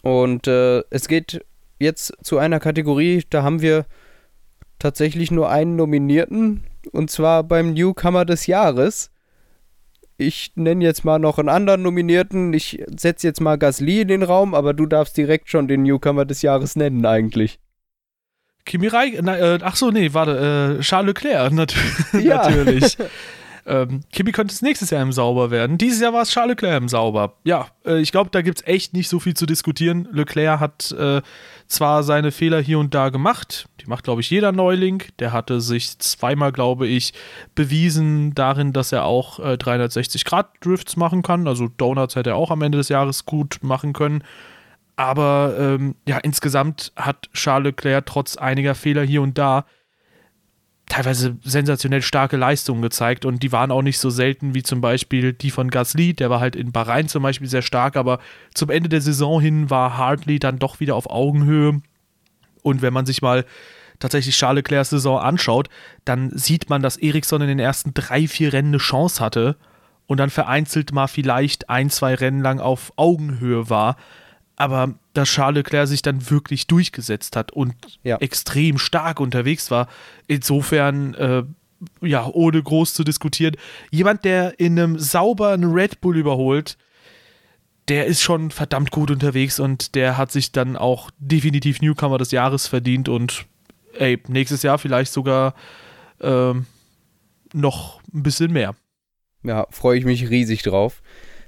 [0.03, 1.45] Und äh, es geht
[1.79, 3.87] jetzt zu einer Kategorie, da haben wir
[4.79, 9.11] tatsächlich nur einen Nominierten, und zwar beim Newcomer des Jahres.
[10.17, 12.53] Ich nenne jetzt mal noch einen anderen Nominierten.
[12.53, 16.25] Ich setze jetzt mal Gasly in den Raum, aber du darfst direkt schon den Newcomer
[16.25, 17.59] des Jahres nennen eigentlich.
[18.65, 21.75] Kimi Räikkönen, äh, ach so, nee, warte, äh, Charles Leclerc, nat
[22.15, 22.49] ja.
[22.49, 22.97] natürlich.
[23.67, 25.79] ähm, Kimi könnte es nächstes Jahr im Sauber werden.
[25.79, 27.35] Dieses Jahr war es Charles Leclerc im Sauber.
[27.45, 30.09] Ja, äh, ich glaube, da gibt es echt nicht so viel zu diskutieren.
[30.13, 31.23] Leclerc hat äh,
[31.67, 35.03] zwar seine Fehler hier und da gemacht, die macht, glaube ich, jeder Neuling.
[35.19, 37.15] Der hatte sich zweimal, glaube ich,
[37.55, 41.49] bewiesen darin, dass er auch 360-Grad-Drifts äh, machen kann.
[41.49, 44.25] Also Donuts hätte er auch am Ende des Jahres gut machen können.
[44.97, 49.65] Aber ähm, ja, insgesamt hat Charles Leclerc trotz einiger Fehler hier und da
[50.87, 55.33] teilweise sensationell starke Leistungen gezeigt und die waren auch nicht so selten wie zum Beispiel
[55.33, 58.21] die von Gasly, der war halt in Bahrain zum Beispiel sehr stark, aber
[58.55, 61.81] zum Ende der Saison hin war Hartley dann doch wieder auf Augenhöhe
[62.63, 63.45] Und wenn man sich mal
[63.99, 65.69] tatsächlich Charles Leclercs Saison anschaut,
[66.05, 69.57] dann sieht man, dass Ericsson in den ersten drei, vier Rennen eine Chance hatte
[70.07, 73.97] und dann vereinzelt mal vielleicht ein, zwei Rennen lang auf Augenhöhe war.
[74.57, 78.17] Aber dass Charles Leclerc sich dann wirklich durchgesetzt hat und ja.
[78.19, 79.89] extrem stark unterwegs war,
[80.27, 81.43] insofern, äh,
[82.01, 83.57] ja, ohne groß zu diskutieren,
[83.91, 86.79] jemand, der in einem sauberen Red Bull überholt,
[87.89, 92.31] der ist schon verdammt gut unterwegs und der hat sich dann auch definitiv Newcomer des
[92.31, 93.47] Jahres verdient und
[93.99, 95.55] ey, nächstes Jahr vielleicht sogar
[96.21, 96.67] ähm,
[97.53, 98.75] noch ein bisschen mehr.
[99.43, 101.03] Ja, freue ich mich riesig drauf.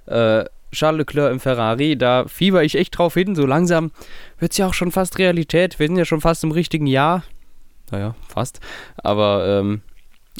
[0.06, 0.44] Äh,
[0.76, 3.34] Charles Leclerc im Ferrari, da fieber ich echt drauf hin.
[3.34, 3.90] So langsam
[4.38, 5.78] wird es ja auch schon fast Realität.
[5.78, 7.24] Wir sind ja schon fast im richtigen Jahr.
[7.90, 8.60] Naja, fast.
[8.96, 9.80] Aber ähm,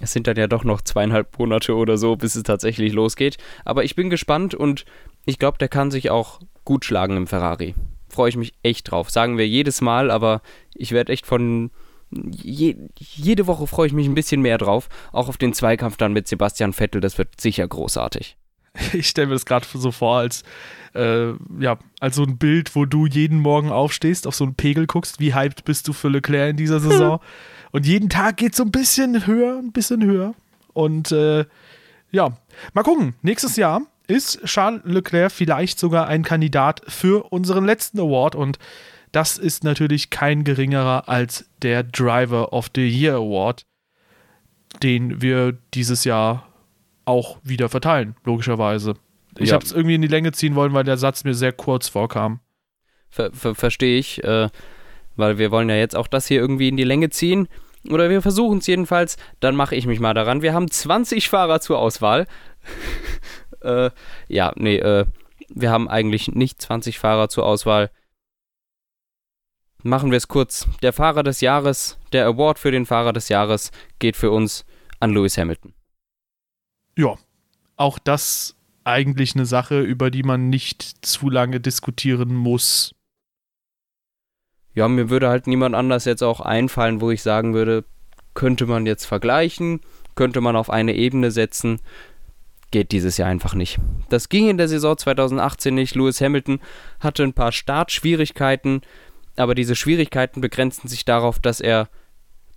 [0.00, 3.38] es sind dann ja doch noch zweieinhalb Monate oder so, bis es tatsächlich losgeht.
[3.64, 4.84] Aber ich bin gespannt und
[5.24, 7.74] ich glaube, der kann sich auch gut schlagen im Ferrari.
[8.08, 9.10] Freue ich mich echt drauf.
[9.10, 10.42] Sagen wir jedes Mal, aber
[10.74, 11.70] ich werde echt von
[12.10, 14.88] je, jede Woche freue ich mich ein bisschen mehr drauf.
[15.12, 18.36] Auch auf den Zweikampf dann mit Sebastian Vettel, das wird sicher großartig.
[18.92, 20.42] Ich stelle mir das gerade so vor, als,
[20.94, 24.86] äh, ja, als so ein Bild, wo du jeden Morgen aufstehst, auf so einen Pegel
[24.86, 27.20] guckst, wie hyped bist du für Leclerc in dieser Saison.
[27.72, 30.34] Und jeden Tag geht so ein bisschen höher, ein bisschen höher.
[30.72, 31.44] Und äh,
[32.10, 32.36] ja,
[32.74, 33.14] mal gucken.
[33.22, 38.34] Nächstes Jahr ist Charles Leclerc vielleicht sogar ein Kandidat für unseren letzten Award.
[38.34, 38.58] Und
[39.12, 43.66] das ist natürlich kein geringerer als der Driver of the Year Award,
[44.82, 46.45] den wir dieses Jahr
[47.06, 48.94] auch wieder verteilen, logischerweise.
[49.38, 49.54] Ich ja.
[49.54, 52.40] habe es irgendwie in die Länge ziehen wollen, weil der Satz mir sehr kurz vorkam.
[53.08, 54.48] Ver ver Verstehe ich, äh,
[55.14, 57.48] weil wir wollen ja jetzt auch das hier irgendwie in die Länge ziehen.
[57.88, 59.16] Oder wir versuchen es jedenfalls.
[59.40, 60.42] Dann mache ich mich mal daran.
[60.42, 62.26] Wir haben 20 Fahrer zur Auswahl.
[63.60, 63.90] äh,
[64.28, 65.06] ja, nee, äh,
[65.48, 67.90] wir haben eigentlich nicht 20 Fahrer zur Auswahl.
[69.82, 70.66] Machen wir es kurz.
[70.82, 74.64] Der Fahrer des Jahres, der Award für den Fahrer des Jahres geht für uns
[74.98, 75.74] an Lewis Hamilton.
[76.96, 77.16] Ja,
[77.76, 82.94] auch das eigentlich eine Sache, über die man nicht zu lange diskutieren muss.
[84.74, 87.84] Ja, mir würde halt niemand anders jetzt auch einfallen, wo ich sagen würde,
[88.34, 89.80] könnte man jetzt vergleichen,
[90.14, 91.80] könnte man auf eine Ebene setzen.
[92.70, 93.78] Geht dieses Jahr einfach nicht.
[94.08, 95.94] Das ging in der Saison 2018 nicht.
[95.94, 96.60] Lewis Hamilton
[97.00, 98.82] hatte ein paar Startschwierigkeiten,
[99.36, 101.88] aber diese Schwierigkeiten begrenzen sich darauf, dass er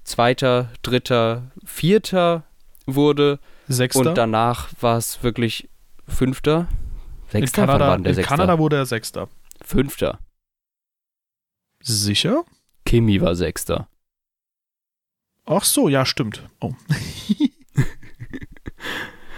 [0.04, 2.44] Zweiter, Dritter, Vierter
[2.86, 3.40] wurde.
[3.70, 4.10] Sechster.
[4.10, 5.70] Und danach war es wirklich
[6.08, 6.68] Fünfter.
[7.30, 7.62] Sechster?
[7.62, 8.24] In Kanada, in Sechster?
[8.24, 9.30] Kanada wurde er Sechster.
[9.62, 10.20] Fünfter.
[11.82, 12.44] Sicher?
[12.86, 13.88] Kimi war Sechster.
[15.46, 16.50] Ach so, ja, stimmt.
[16.60, 16.74] Oh.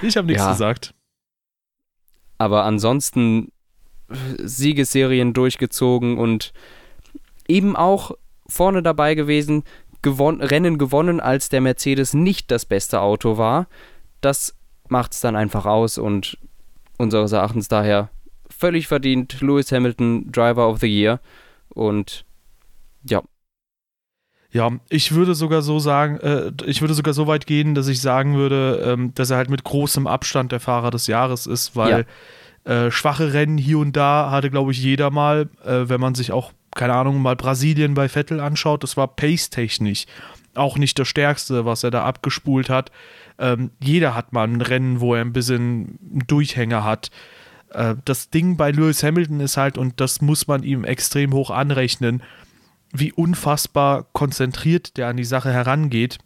[0.02, 0.52] ich habe nichts ja.
[0.52, 0.94] gesagt.
[2.38, 3.52] Aber ansonsten
[4.38, 6.54] Siegesserien durchgezogen und
[7.48, 8.12] eben auch
[8.48, 9.64] vorne dabei gewesen,
[10.02, 13.68] gewon Rennen gewonnen, als der Mercedes nicht das beste Auto war.
[14.22, 14.56] Das
[14.88, 16.38] macht es dann einfach aus und
[16.98, 18.10] unseres Erachtens daher
[18.50, 21.20] völlig verdient Lewis Hamilton Driver of the Year
[21.70, 22.26] und
[23.04, 23.22] ja.
[24.52, 28.02] Ja, ich würde sogar so sagen, äh, ich würde sogar so weit gehen, dass ich
[28.02, 32.06] sagen würde, ähm, dass er halt mit großem Abstand der Fahrer des Jahres ist, weil
[32.66, 32.88] ja.
[32.88, 36.34] äh, schwache Rennen hier und da hatte, glaube ich, jeder mal, äh, wenn man sich
[36.34, 40.06] auch keine Ahnung, mal Brasilien bei Vettel anschaut, das war pace-technisch
[40.56, 42.92] auch nicht das Stärkste, was er da abgespult hat.
[43.42, 47.10] Ähm, jeder hat mal ein Rennen, wo er ein bisschen einen Durchhänger hat.
[47.72, 51.50] Äh, das Ding bei Lewis Hamilton ist halt, und das muss man ihm extrem hoch
[51.50, 52.22] anrechnen,
[52.94, 56.20] wie unfassbar konzentriert der an die Sache herangeht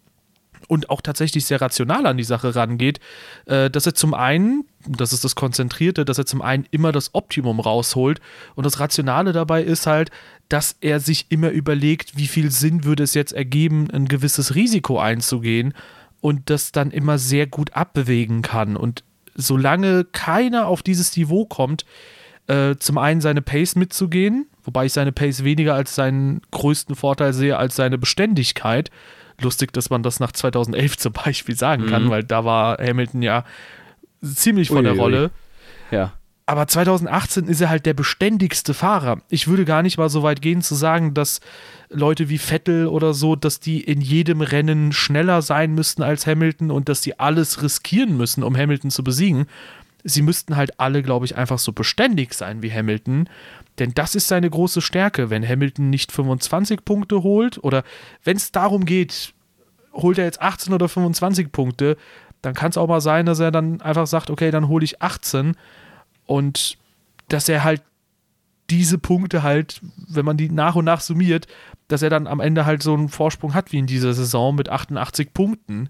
[0.68, 3.00] und auch tatsächlich sehr rational an die Sache rangeht,
[3.46, 7.14] äh, dass er zum einen, das ist das Konzentrierte, dass er zum einen immer das
[7.14, 8.20] Optimum rausholt
[8.56, 10.12] und das Rationale dabei ist halt,
[10.50, 15.00] dass er sich immer überlegt, wie viel Sinn würde es jetzt ergeben, ein gewisses Risiko
[15.00, 15.74] einzugehen
[16.26, 19.04] und das dann immer sehr gut abbewegen kann und
[19.36, 21.86] solange keiner auf dieses Niveau kommt,
[22.48, 27.32] äh, zum einen seine Pace mitzugehen, wobei ich seine Pace weniger als seinen größten Vorteil
[27.32, 28.90] sehe als seine Beständigkeit,
[29.40, 32.10] lustig, dass man das nach 2011 zum Beispiel sagen kann, mhm.
[32.10, 33.46] weil da war Hamilton ja
[34.24, 35.30] ziemlich von der Rolle.
[35.92, 36.14] Ja.
[36.48, 39.22] Aber 2018 ist er halt der beständigste Fahrer.
[39.30, 41.40] Ich würde gar nicht mal so weit gehen zu sagen, dass
[41.90, 46.70] Leute wie Vettel oder so, dass die in jedem Rennen schneller sein müssten als Hamilton
[46.70, 49.48] und dass die alles riskieren müssen, um Hamilton zu besiegen.
[50.04, 53.28] Sie müssten halt alle, glaube ich, einfach so beständig sein wie Hamilton.
[53.80, 55.32] Denn das ist seine große Stärke.
[55.32, 57.84] Wenn Hamilton nicht 25 Punkte holt oder
[58.24, 59.34] wenn es darum geht,
[59.94, 61.98] holt er jetzt 18 oder 25 Punkte,
[62.44, 65.02] dann kann es auch mal sein, dass er dann einfach sagt, okay, dann hole ich
[65.02, 65.56] 18
[66.26, 66.78] und
[67.28, 67.82] dass er halt
[68.70, 71.48] diese Punkte halt, wenn man die nach und nach summiert,
[71.88, 74.70] dass er dann am Ende halt so einen Vorsprung hat wie in dieser Saison mit
[74.70, 75.90] 88 Punkten.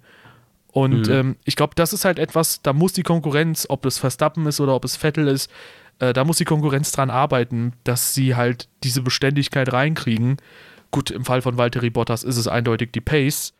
[0.68, 1.14] Und mhm.
[1.14, 4.60] ähm, ich glaube, das ist halt etwas, da muss die Konkurrenz, ob das Verstappen ist
[4.60, 5.50] oder ob es Vettel ist,
[6.00, 10.38] äh, da muss die Konkurrenz dran arbeiten, dass sie halt diese Beständigkeit reinkriegen.
[10.92, 13.54] Gut, im Fall von Valtteri Bottas ist es eindeutig die Pace.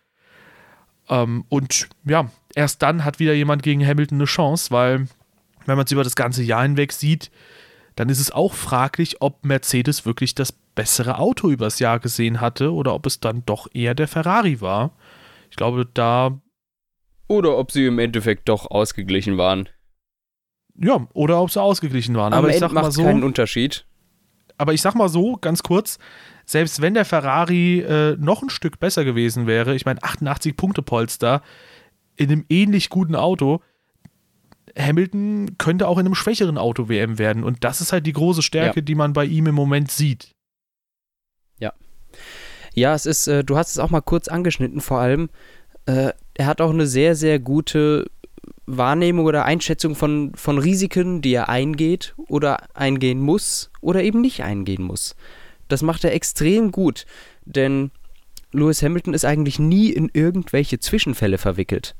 [1.08, 5.08] Ähm, und ja, erst dann hat wieder jemand gegen Hamilton eine Chance, weil
[5.66, 7.32] wenn man es über das ganze Jahr hinweg sieht,
[7.96, 12.74] dann ist es auch fraglich, ob Mercedes wirklich das bessere Auto übers Jahr gesehen hatte
[12.74, 14.92] oder ob es dann doch eher der Ferrari war.
[15.50, 16.40] Ich glaube, da.
[17.28, 19.70] Oder ob sie im Endeffekt doch ausgeglichen waren.
[20.78, 22.34] Ja, oder ob sie ausgeglichen waren.
[22.34, 23.86] Am aber Ende ich sag mal so, keinen Unterschied.
[24.58, 25.98] Aber ich sag mal so, ganz kurz,
[26.46, 30.82] selbst wenn der Ferrari äh, noch ein Stück besser gewesen wäre, ich meine 88 Punkte
[30.82, 31.42] Polster
[32.16, 33.62] in einem ähnlich guten Auto,
[34.78, 37.44] Hamilton könnte auch in einem schwächeren Auto WM werden.
[37.44, 38.84] Und das ist halt die große Stärke, ja.
[38.84, 40.32] die man bei ihm im Moment sieht.
[41.60, 41.74] Ja.
[42.74, 45.30] Ja, es ist, äh, du hast es auch mal kurz angeschnitten, vor allem,
[45.86, 48.10] äh, er hat auch eine sehr, sehr gute
[48.66, 54.44] Wahrnehmung oder Einschätzung von, von Risiken, die er eingeht oder eingehen muss oder eben nicht
[54.44, 55.16] eingehen muss.
[55.68, 57.06] Das macht er extrem gut,
[57.46, 57.92] denn
[58.52, 61.96] Lewis Hamilton ist eigentlich nie in irgendwelche Zwischenfälle verwickelt.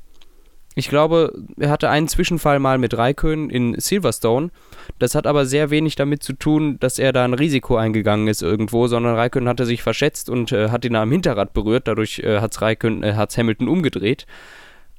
[0.78, 4.50] Ich glaube, er hatte einen Zwischenfall mal mit Raikön in Silverstone.
[4.98, 8.42] Das hat aber sehr wenig damit zu tun, dass er da ein Risiko eingegangen ist
[8.42, 11.88] irgendwo, sondern Raikön hatte sich verschätzt und äh, hat ihn am Hinterrad berührt.
[11.88, 14.26] Dadurch äh, hat äh, Hamilton umgedreht.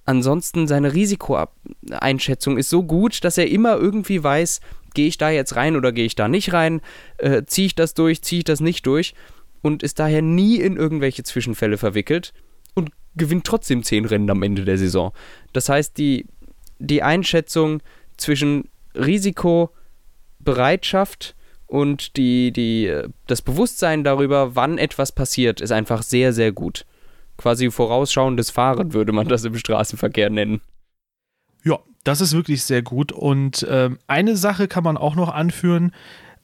[0.04, 4.62] Ansonsten seine Risikoeinschätzung ist so gut, dass er immer irgendwie weiß,
[4.96, 6.82] gehe ich da jetzt rein oder gehe ich da nicht rein,
[7.20, 9.14] äh, ziehe ich das durch, ziehe ich das nicht durch
[9.62, 12.34] und ist daher nie in irgendwelche Zwischenfälle verwickelt
[12.74, 15.12] und gewinnt trotzdem zehn Rennen am Ende der Saison.
[15.54, 16.26] Das heißt, die,
[16.80, 17.82] die Einschätzung
[18.18, 19.72] zwischen Risiko,
[20.40, 22.94] Bereitschaft und die, die,
[23.28, 26.86] das Bewusstsein darüber, wann etwas passiert, ist einfach sehr, sehr gut.
[27.38, 30.62] Quasi vorausschauendes Fahren würde man das im Straßenverkehr nennen.
[31.64, 33.12] Ja, das ist wirklich sehr gut.
[33.12, 35.92] Und ähm, eine Sache kann man auch noch anführen,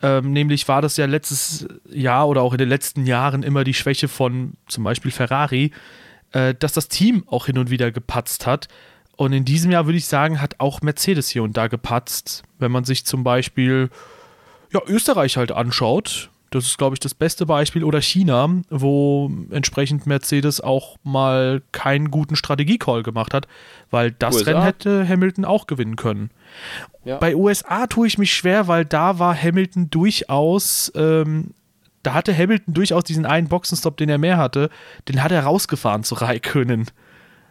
[0.04, 3.74] ähm, nämlich war das ja letztes Jahr oder auch in den letzten Jahren immer die
[3.74, 5.72] Schwäche von zum Beispiel Ferrari,
[6.34, 8.68] äh, dass das Team auch hin und wieder gepatzt hat.
[9.16, 12.44] Und in diesem Jahr würde ich sagen, hat auch Mercedes hier und da gepatzt.
[12.60, 13.90] Wenn man sich zum Beispiel
[14.72, 20.06] ja, Österreich halt anschaut, das ist, glaube ich, das beste Beispiel, oder China, wo entsprechend
[20.06, 23.48] Mercedes auch mal keinen guten Strategiecall gemacht hat,
[23.90, 24.52] weil das USA.
[24.52, 26.30] Rennen hätte Hamilton auch gewinnen können.
[27.06, 27.18] Ja.
[27.18, 31.54] Bei USA tue ich mich schwer, weil da war Hamilton durchaus ähm,
[32.04, 34.70] da hatte Hamilton durchaus diesen einen Boxenstopp, den er mehr hatte,
[35.08, 36.91] den hat er rausgefahren zu Raikönnen.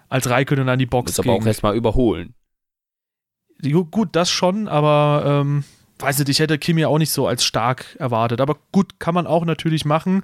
[0.09, 1.30] Als Raikönnen an die Box ging.
[1.30, 2.34] aber auch erstmal überholen.
[3.62, 5.64] Gut, das schon, aber ähm,
[5.98, 8.40] weiß nicht, ich hätte Kim ja auch nicht so als stark erwartet.
[8.40, 10.22] Aber gut, kann man auch natürlich machen.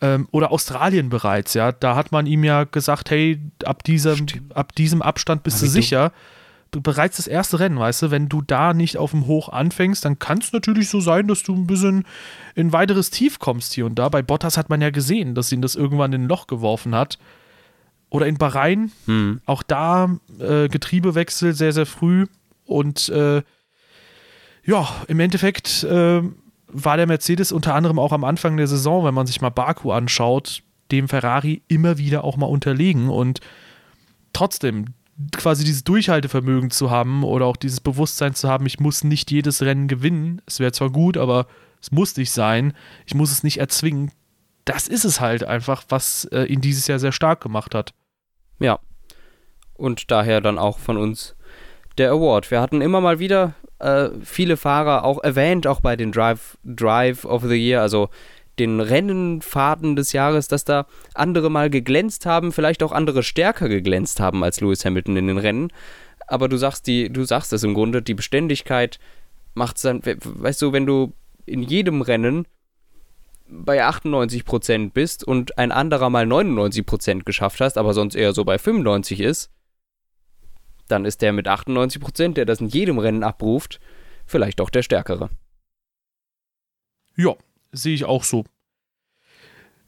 [0.00, 1.72] Ähm, oder Australien bereits, ja.
[1.72, 5.70] Da hat man ihm ja gesagt, hey, ab diesem, ab diesem Abstand bist aber du
[5.72, 6.08] sicher.
[6.10, 6.14] Du
[6.80, 10.18] bereits das erste Rennen, weißt du, wenn du da nicht auf dem Hoch anfängst, dann
[10.18, 12.04] kann es natürlich so sein, dass du ein bisschen
[12.54, 14.08] in weiteres Tief kommst hier und da.
[14.08, 17.18] Bei Bottas hat man ja gesehen, dass ihn das irgendwann in ein Loch geworfen hat.
[18.10, 19.40] Oder in Bahrain, hm.
[19.44, 22.26] auch da äh, Getriebewechsel sehr, sehr früh.
[22.64, 23.42] Und äh,
[24.64, 26.22] ja, im Endeffekt äh,
[26.68, 29.92] war der Mercedes unter anderem auch am Anfang der Saison, wenn man sich mal Baku
[29.92, 30.62] anschaut,
[30.92, 33.08] dem Ferrari immer wieder auch mal unterlegen.
[33.08, 33.40] Und
[34.32, 34.86] trotzdem,
[35.32, 39.62] quasi dieses Durchhaltevermögen zu haben oder auch dieses Bewusstsein zu haben, ich muss nicht jedes
[39.62, 40.42] Rennen gewinnen.
[40.46, 41.46] Es wäre zwar gut, aber
[41.80, 42.72] es muss nicht sein.
[43.06, 44.10] Ich muss es nicht erzwingen.
[44.64, 47.92] Das ist es halt einfach, was äh, ihn dieses Jahr sehr stark gemacht hat.
[48.58, 48.78] Ja.
[49.74, 51.36] Und daher dann auch von uns
[51.98, 52.50] der Award.
[52.50, 57.24] Wir hatten immer mal wieder äh, viele Fahrer auch erwähnt, auch bei den Drive, Drive
[57.24, 58.08] of the Year, also
[58.58, 64.20] den Rennenfahrten des Jahres, dass da andere mal geglänzt haben, vielleicht auch andere stärker geglänzt
[64.20, 65.72] haben als Lewis Hamilton in den Rennen.
[66.26, 68.98] Aber du sagst die, du sagst es im Grunde, die Beständigkeit
[69.54, 71.12] macht es dann, weißt du, wenn du
[71.46, 72.46] in jedem Rennen
[73.46, 78.58] bei 98% bist und ein anderer mal 99% geschafft hast, aber sonst eher so bei
[78.58, 79.50] 95 ist,
[80.88, 83.80] dann ist der mit 98%, der das in jedem Rennen abruft,
[84.26, 85.30] vielleicht auch der stärkere.
[87.16, 87.34] Ja,
[87.74, 88.44] sehe ich auch so.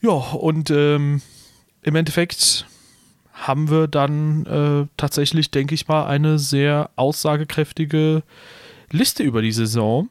[0.03, 1.23] Ja, und ähm,
[1.83, 2.67] im Endeffekt
[3.33, 8.23] haben wir dann äh, tatsächlich, denke ich mal, eine sehr aussagekräftige
[8.91, 10.09] Liste über die Saison,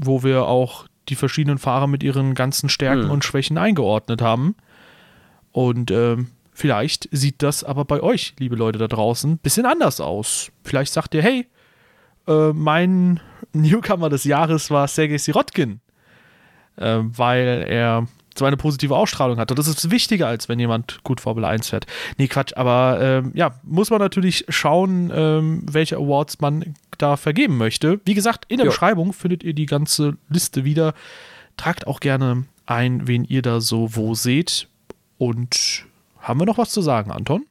[0.00, 3.10] wo wir auch die verschiedenen Fahrer mit ihren ganzen Stärken hm.
[3.10, 4.56] und Schwächen eingeordnet haben.
[5.52, 10.00] Und ähm, vielleicht sieht das aber bei euch, liebe Leute da draußen, ein bisschen anders
[10.00, 10.50] aus.
[10.62, 11.46] Vielleicht sagt ihr, hey,
[12.26, 13.20] äh, mein
[13.52, 15.80] Newcomer des Jahres war Sergei Sirotkin
[16.78, 18.06] äh, weil er
[18.38, 19.50] so eine positive Ausstrahlung hat.
[19.50, 21.86] Und das ist wichtiger, als wenn jemand gut Formel 1 fährt.
[22.16, 27.56] Nee, Quatsch, aber ähm, ja, muss man natürlich schauen, ähm, welche Awards man da vergeben
[27.56, 28.00] möchte.
[28.04, 28.70] Wie gesagt, in der jo.
[28.70, 30.94] Beschreibung findet ihr die ganze Liste wieder.
[31.56, 34.68] Tragt auch gerne ein, wen ihr da so wo seht.
[35.18, 35.84] Und
[36.20, 37.44] haben wir noch was zu sagen, Anton?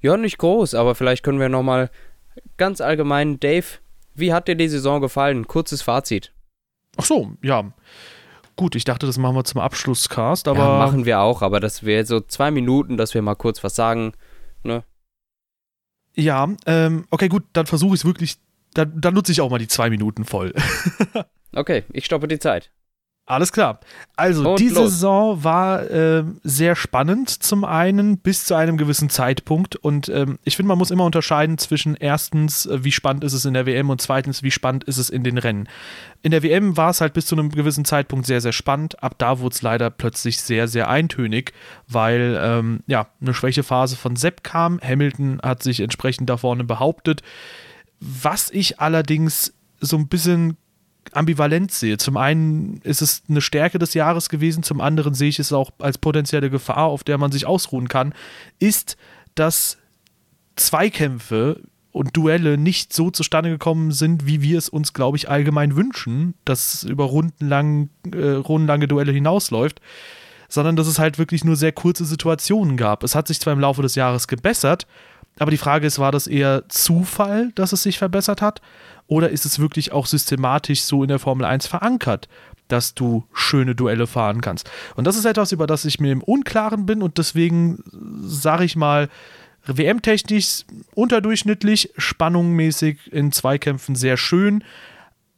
[0.00, 1.90] Ja, nicht groß, aber vielleicht können wir nochmal
[2.56, 3.66] ganz allgemein, Dave,
[4.14, 5.48] wie hat dir die Saison gefallen?
[5.48, 6.32] Kurzes Fazit.
[6.96, 7.72] Ach so, ja.
[8.58, 10.58] Gut, ich dachte, das machen wir zum Abschlusscast, aber.
[10.58, 13.76] Ja, machen wir auch, aber das wäre so zwei Minuten, dass wir mal kurz was
[13.76, 14.14] sagen,
[14.64, 14.82] ne?
[16.16, 18.38] Ja, ähm, okay, gut, dann versuche ich es wirklich,
[18.74, 20.52] dann, dann nutze ich auch mal die zwei Minuten voll.
[21.54, 22.72] okay, ich stoppe die Zeit.
[23.28, 23.78] Alles klar.
[24.16, 24.90] Also, Und die los.
[24.90, 29.76] Saison war äh, sehr spannend, zum einen bis zu einem gewissen Zeitpunkt.
[29.76, 33.44] Und ähm, ich finde, man muss immer unterscheiden zwischen erstens, äh, wie spannend ist es
[33.44, 35.68] in der WM und zweitens, wie spannend ist es in den Rennen.
[36.22, 39.02] In der WM war es halt bis zu einem gewissen Zeitpunkt sehr, sehr spannend.
[39.02, 41.52] Ab da wurde es leider plötzlich sehr, sehr eintönig,
[41.86, 44.80] weil ähm, ja, eine Schwächephase von Sepp kam.
[44.82, 47.22] Hamilton hat sich entsprechend da vorne behauptet.
[48.00, 50.56] Was ich allerdings so ein bisschen
[51.12, 51.96] ambivalent sehe.
[51.96, 55.70] Zum einen ist es eine Stärke des Jahres gewesen, zum anderen sehe ich es auch
[55.78, 58.12] als potenzielle Gefahr, auf der man sich ausruhen kann,
[58.58, 58.96] ist,
[59.34, 59.78] dass
[60.56, 61.62] Zweikämpfe
[61.92, 66.34] und Duelle nicht so zustande gekommen sind, wie wir es uns, glaube ich, allgemein wünschen,
[66.44, 69.80] dass es über rundenlang, äh, rundenlange Duelle hinausläuft,
[70.48, 73.02] sondern dass es halt wirklich nur sehr kurze Situationen gab.
[73.04, 74.86] Es hat sich zwar im Laufe des Jahres gebessert,
[75.38, 78.60] aber die Frage ist, war das eher Zufall, dass es sich verbessert hat?
[79.06, 82.28] Oder ist es wirklich auch systematisch so in der Formel 1 verankert,
[82.66, 84.70] dass du schöne Duelle fahren kannst?
[84.96, 87.82] Und das ist etwas, über das ich mir im Unklaren bin und deswegen
[88.20, 89.08] sage ich mal,
[89.66, 94.64] WM-technisch unterdurchschnittlich, spannungmäßig in Zweikämpfen sehr schön,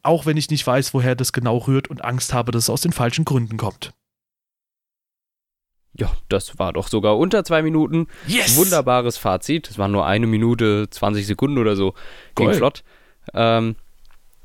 [0.03, 2.81] auch wenn ich nicht weiß, woher das genau rührt und Angst habe, dass es aus
[2.81, 3.93] den falschen Gründen kommt.
[5.93, 8.07] Ja, das war doch sogar unter zwei Minuten.
[8.27, 8.57] Yes!
[8.57, 9.68] Wunderbares Fazit.
[9.68, 11.95] Das war nur eine Minute, 20 Sekunden oder so.
[12.37, 12.85] Ging flott.
[13.35, 13.77] Ähm,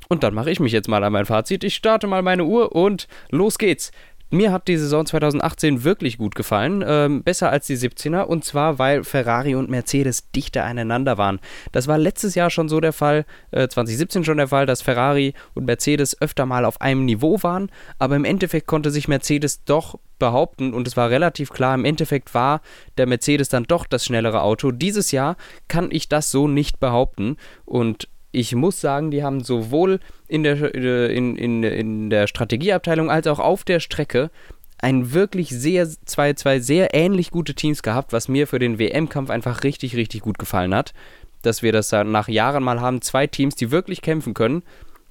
[0.08, 1.64] und dann mache ich mich jetzt mal an mein Fazit.
[1.64, 3.90] Ich starte mal meine Uhr und los geht's.
[4.30, 8.80] Mir hat die Saison 2018 wirklich gut gefallen, ähm, besser als die 17er, und zwar
[8.80, 11.38] weil Ferrari und Mercedes dichter aneinander waren.
[11.70, 15.34] Das war letztes Jahr schon so der Fall, äh, 2017 schon der Fall, dass Ferrari
[15.54, 17.70] und Mercedes öfter mal auf einem Niveau waren,
[18.00, 22.34] aber im Endeffekt konnte sich Mercedes doch behaupten und es war relativ klar, im Endeffekt
[22.34, 22.62] war
[22.98, 24.72] der Mercedes dann doch das schnellere Auto.
[24.72, 25.36] Dieses Jahr
[25.68, 30.74] kann ich das so nicht behaupten und ich muss sagen, die haben sowohl in der,
[30.74, 34.30] in, in, in der Strategieabteilung als auch auf der Strecke
[34.78, 39.30] ein wirklich sehr, zwei, zwei sehr ähnlich gute Teams gehabt, was mir für den WM-Kampf
[39.30, 40.92] einfach richtig, richtig gut gefallen hat.
[41.40, 44.62] Dass wir das nach Jahren mal haben, zwei Teams, die wirklich kämpfen können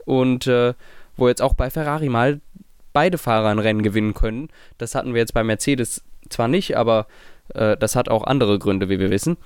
[0.05, 0.76] und äh,
[1.17, 2.41] wo jetzt auch bei Ferrari mal
[2.93, 4.49] beide Fahrer ein Rennen gewinnen können.
[4.78, 7.07] Das hatten wir jetzt bei Mercedes zwar nicht, aber
[7.55, 9.38] äh, das hat auch andere Gründe, wie wir wissen.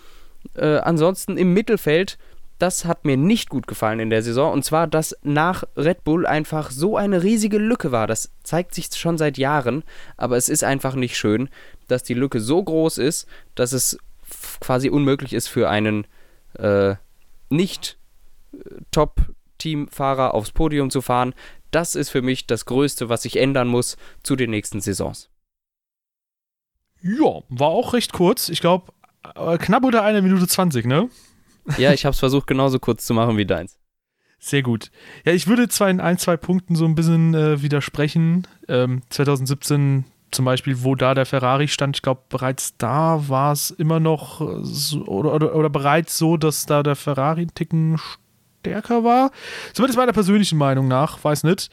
[0.55, 2.17] Äh, ansonsten im Mittelfeld
[2.59, 4.51] das hat mir nicht gut gefallen in der Saison.
[4.51, 8.05] Und zwar, dass nach Red Bull einfach so eine riesige Lücke war.
[8.05, 9.83] Das zeigt sich schon seit Jahren,
[10.17, 11.49] aber es ist einfach nicht schön,
[11.87, 13.97] dass die Lücke so groß ist, dass es
[14.59, 16.05] quasi unmöglich ist für einen
[16.53, 16.95] äh,
[17.49, 17.97] nicht
[18.53, 18.57] äh,
[18.91, 21.33] Top-Teamfahrer aufs Podium zu fahren.
[21.71, 25.29] Das ist für mich das Größte, was sich ändern muss zu den nächsten Saisons.
[27.01, 28.49] Ja, war auch recht kurz.
[28.49, 28.91] Ich glaube,
[29.35, 31.09] äh, knapp unter einer Minute 20, ne?
[31.77, 33.77] Ja, ich habe es versucht, genauso kurz zu machen wie deins.
[34.39, 34.89] Sehr gut.
[35.25, 38.47] Ja, ich würde zwar in ein, zwei Punkten so ein bisschen äh, widersprechen.
[38.67, 43.71] Ähm, 2017 zum Beispiel, wo da der Ferrari stand, ich glaube, bereits da war es
[43.71, 47.99] immer noch so, oder, oder, oder, bereits so, dass da der Ferrari ein Ticken
[48.59, 49.31] stärker war.
[49.73, 51.69] Zumindest meiner persönlichen Meinung nach, weiß nicht.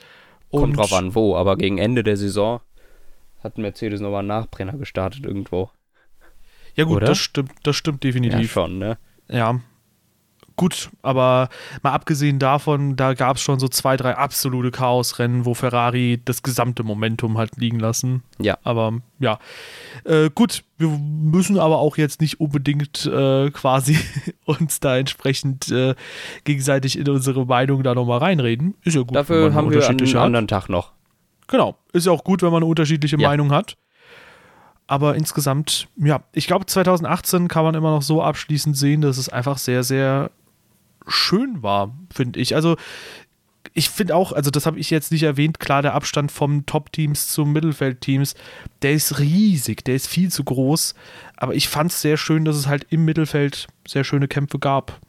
[0.51, 2.61] Und Kommt drauf an, wo, aber gegen Ende der Saison
[3.45, 5.71] hat Mercedes nochmal einen Nachbrenner gestartet irgendwo.
[6.75, 8.41] Ja, gut, das stimmt, das stimmt definitiv.
[8.41, 8.99] Ja, schon, ne?
[9.29, 9.61] Ja,
[10.57, 11.49] gut, aber
[11.83, 16.43] mal abgesehen davon, da gab es schon so zwei, drei absolute Chaosrennen, wo Ferrari das
[16.43, 18.23] gesamte Momentum hat liegen lassen.
[18.39, 18.59] Ja.
[18.65, 19.39] Aber ja,
[20.05, 23.99] äh, gut, wir müssen aber auch jetzt nicht unbedingt äh, quasi
[24.45, 25.95] uns da entsprechend äh,
[26.45, 28.75] gegenseitig in unsere Meinung da nochmal reinreden.
[28.83, 29.15] Ist ja gut.
[29.15, 30.93] Dafür haben wir einen anderen Tag noch.
[31.49, 33.29] Genau, ist ja auch gut, wenn man eine unterschiedliche ja.
[33.29, 33.77] Meinung hat.
[34.89, 39.29] Aber insgesamt, ja, ich glaube, 2018 kann man immer noch so abschließend sehen, dass es
[39.29, 40.31] einfach sehr, sehr
[41.07, 42.55] schön war, finde ich.
[42.55, 42.77] Also
[43.75, 47.29] ich finde auch, also das habe ich jetzt nicht erwähnt, klar, der Abstand vom Top-Teams
[47.29, 48.35] zum Mittelfeld-Teams,
[48.83, 50.95] der ist riesig, der ist viel zu groß.
[51.37, 55.01] Aber ich fand es sehr schön, dass es halt im Mittelfeld sehr schöne Kämpfe gab.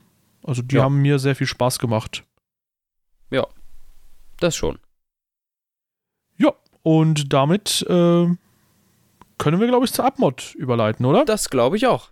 [0.44, 0.84] Also die ja.
[0.84, 2.24] haben mir sehr viel Spaß gemacht.
[3.30, 3.48] Ja,
[4.40, 4.80] das schon.
[6.88, 8.28] Und damit äh,
[9.38, 11.26] können wir, glaube ich, zur Abmod überleiten, oder?
[11.26, 12.12] Das glaube ich auch.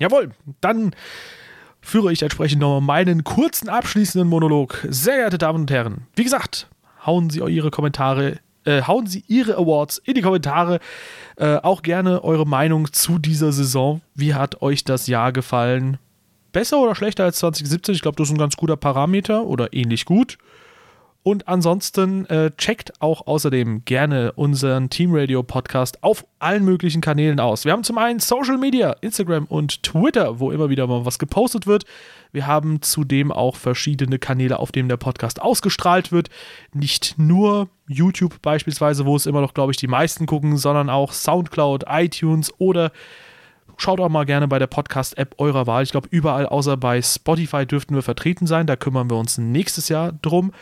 [0.00, 0.96] Jawohl, dann
[1.88, 4.86] führe ich entsprechend nochmal meinen kurzen abschließenden Monolog.
[4.88, 6.68] Sehr geehrte Damen und Herren, wie gesagt,
[7.06, 10.80] hauen Sie Ihre Kommentare, äh, hauen Sie Ihre Awards in die Kommentare.
[11.36, 14.02] Äh, auch gerne eure Meinung zu dieser Saison.
[14.14, 15.98] Wie hat euch das Jahr gefallen?
[16.52, 17.94] Besser oder schlechter als 2017?
[17.94, 20.36] Ich glaube, das ist ein ganz guter Parameter oder ähnlich gut.
[21.28, 27.38] Und ansonsten äh, checkt auch außerdem gerne unseren Team Radio Podcast auf allen möglichen Kanälen
[27.38, 27.66] aus.
[27.66, 31.66] Wir haben zum einen Social Media, Instagram und Twitter, wo immer wieder mal was gepostet
[31.66, 31.84] wird.
[32.32, 36.30] Wir haben zudem auch verschiedene Kanäle, auf denen der Podcast ausgestrahlt wird.
[36.72, 41.12] Nicht nur YouTube beispielsweise, wo es immer noch, glaube ich, die meisten gucken, sondern auch
[41.12, 42.90] Soundcloud, iTunes oder
[43.76, 45.82] schaut auch mal gerne bei der Podcast-App eurer Wahl.
[45.82, 48.66] Ich glaube, überall außer bei Spotify dürften wir vertreten sein.
[48.66, 50.52] Da kümmern wir uns nächstes Jahr drum.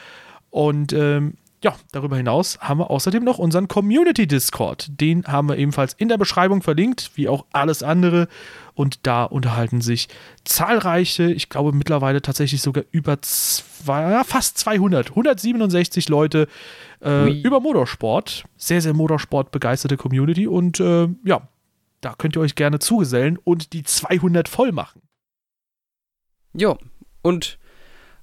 [0.56, 4.88] Und ähm, ja, darüber hinaus haben wir außerdem noch unseren Community Discord.
[4.98, 8.26] Den haben wir ebenfalls in der Beschreibung verlinkt, wie auch alles andere.
[8.72, 10.08] Und da unterhalten sich
[10.44, 16.48] zahlreiche, ich glaube mittlerweile tatsächlich sogar über zwei, fast 200, 167 Leute
[17.04, 18.44] äh, über Motorsport.
[18.56, 20.46] Sehr, sehr Motorsport begeisterte Community.
[20.46, 21.46] Und äh, ja,
[22.00, 25.02] da könnt ihr euch gerne zugesellen und die 200 voll machen.
[26.54, 26.78] Ja,
[27.20, 27.58] und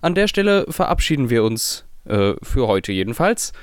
[0.01, 3.53] an der Stelle verabschieden wir uns äh, für heute jedenfalls.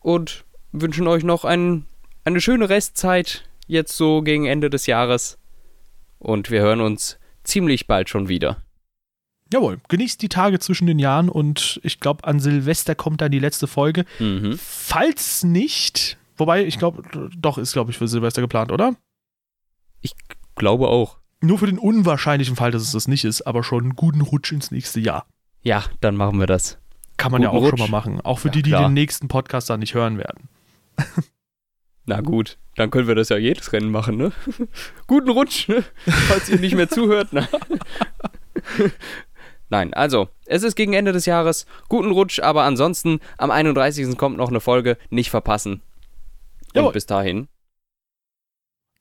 [0.00, 1.86] Und wünschen euch noch ein,
[2.24, 5.38] eine schöne Restzeit, jetzt so gegen Ende des Jahres.
[6.18, 8.62] Und wir hören uns ziemlich bald schon wieder.
[9.52, 13.38] Jawohl, genießt die Tage zwischen den Jahren und ich glaube, an Silvester kommt dann die
[13.38, 14.04] letzte Folge.
[14.18, 14.58] Mhm.
[14.58, 17.02] Falls nicht, wobei ich glaube,
[17.36, 18.96] doch ist, glaube ich, für Silvester geplant, oder?
[20.00, 20.14] Ich
[20.56, 21.18] glaube auch.
[21.40, 24.50] Nur für den unwahrscheinlichen Fall, dass es das nicht ist, aber schon einen guten Rutsch
[24.50, 25.26] ins nächste Jahr.
[25.62, 26.78] Ja, dann machen wir das.
[27.16, 27.78] Kann man Guten ja auch Rutsch.
[27.78, 28.20] schon mal machen.
[28.20, 28.88] Auch für ja, die, die klar.
[28.88, 30.48] den nächsten Podcast dann nicht hören werden.
[32.06, 34.32] Na gut, dann können wir das ja jedes Rennen machen, ne?
[35.06, 35.84] Guten Rutsch, ne?
[36.06, 37.32] Falls ihr nicht mehr zuhört.
[37.32, 37.48] Nein.
[39.70, 41.66] Nein, also, es ist gegen Ende des Jahres.
[41.88, 44.16] Guten Rutsch, aber ansonsten, am 31.
[44.18, 44.98] kommt noch eine Folge.
[45.08, 45.80] Nicht verpassen.
[46.68, 46.92] Und Jawohl.
[46.92, 47.48] bis dahin.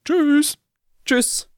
[0.06, 0.58] Tschüss.
[1.06, 1.50] Tschüss.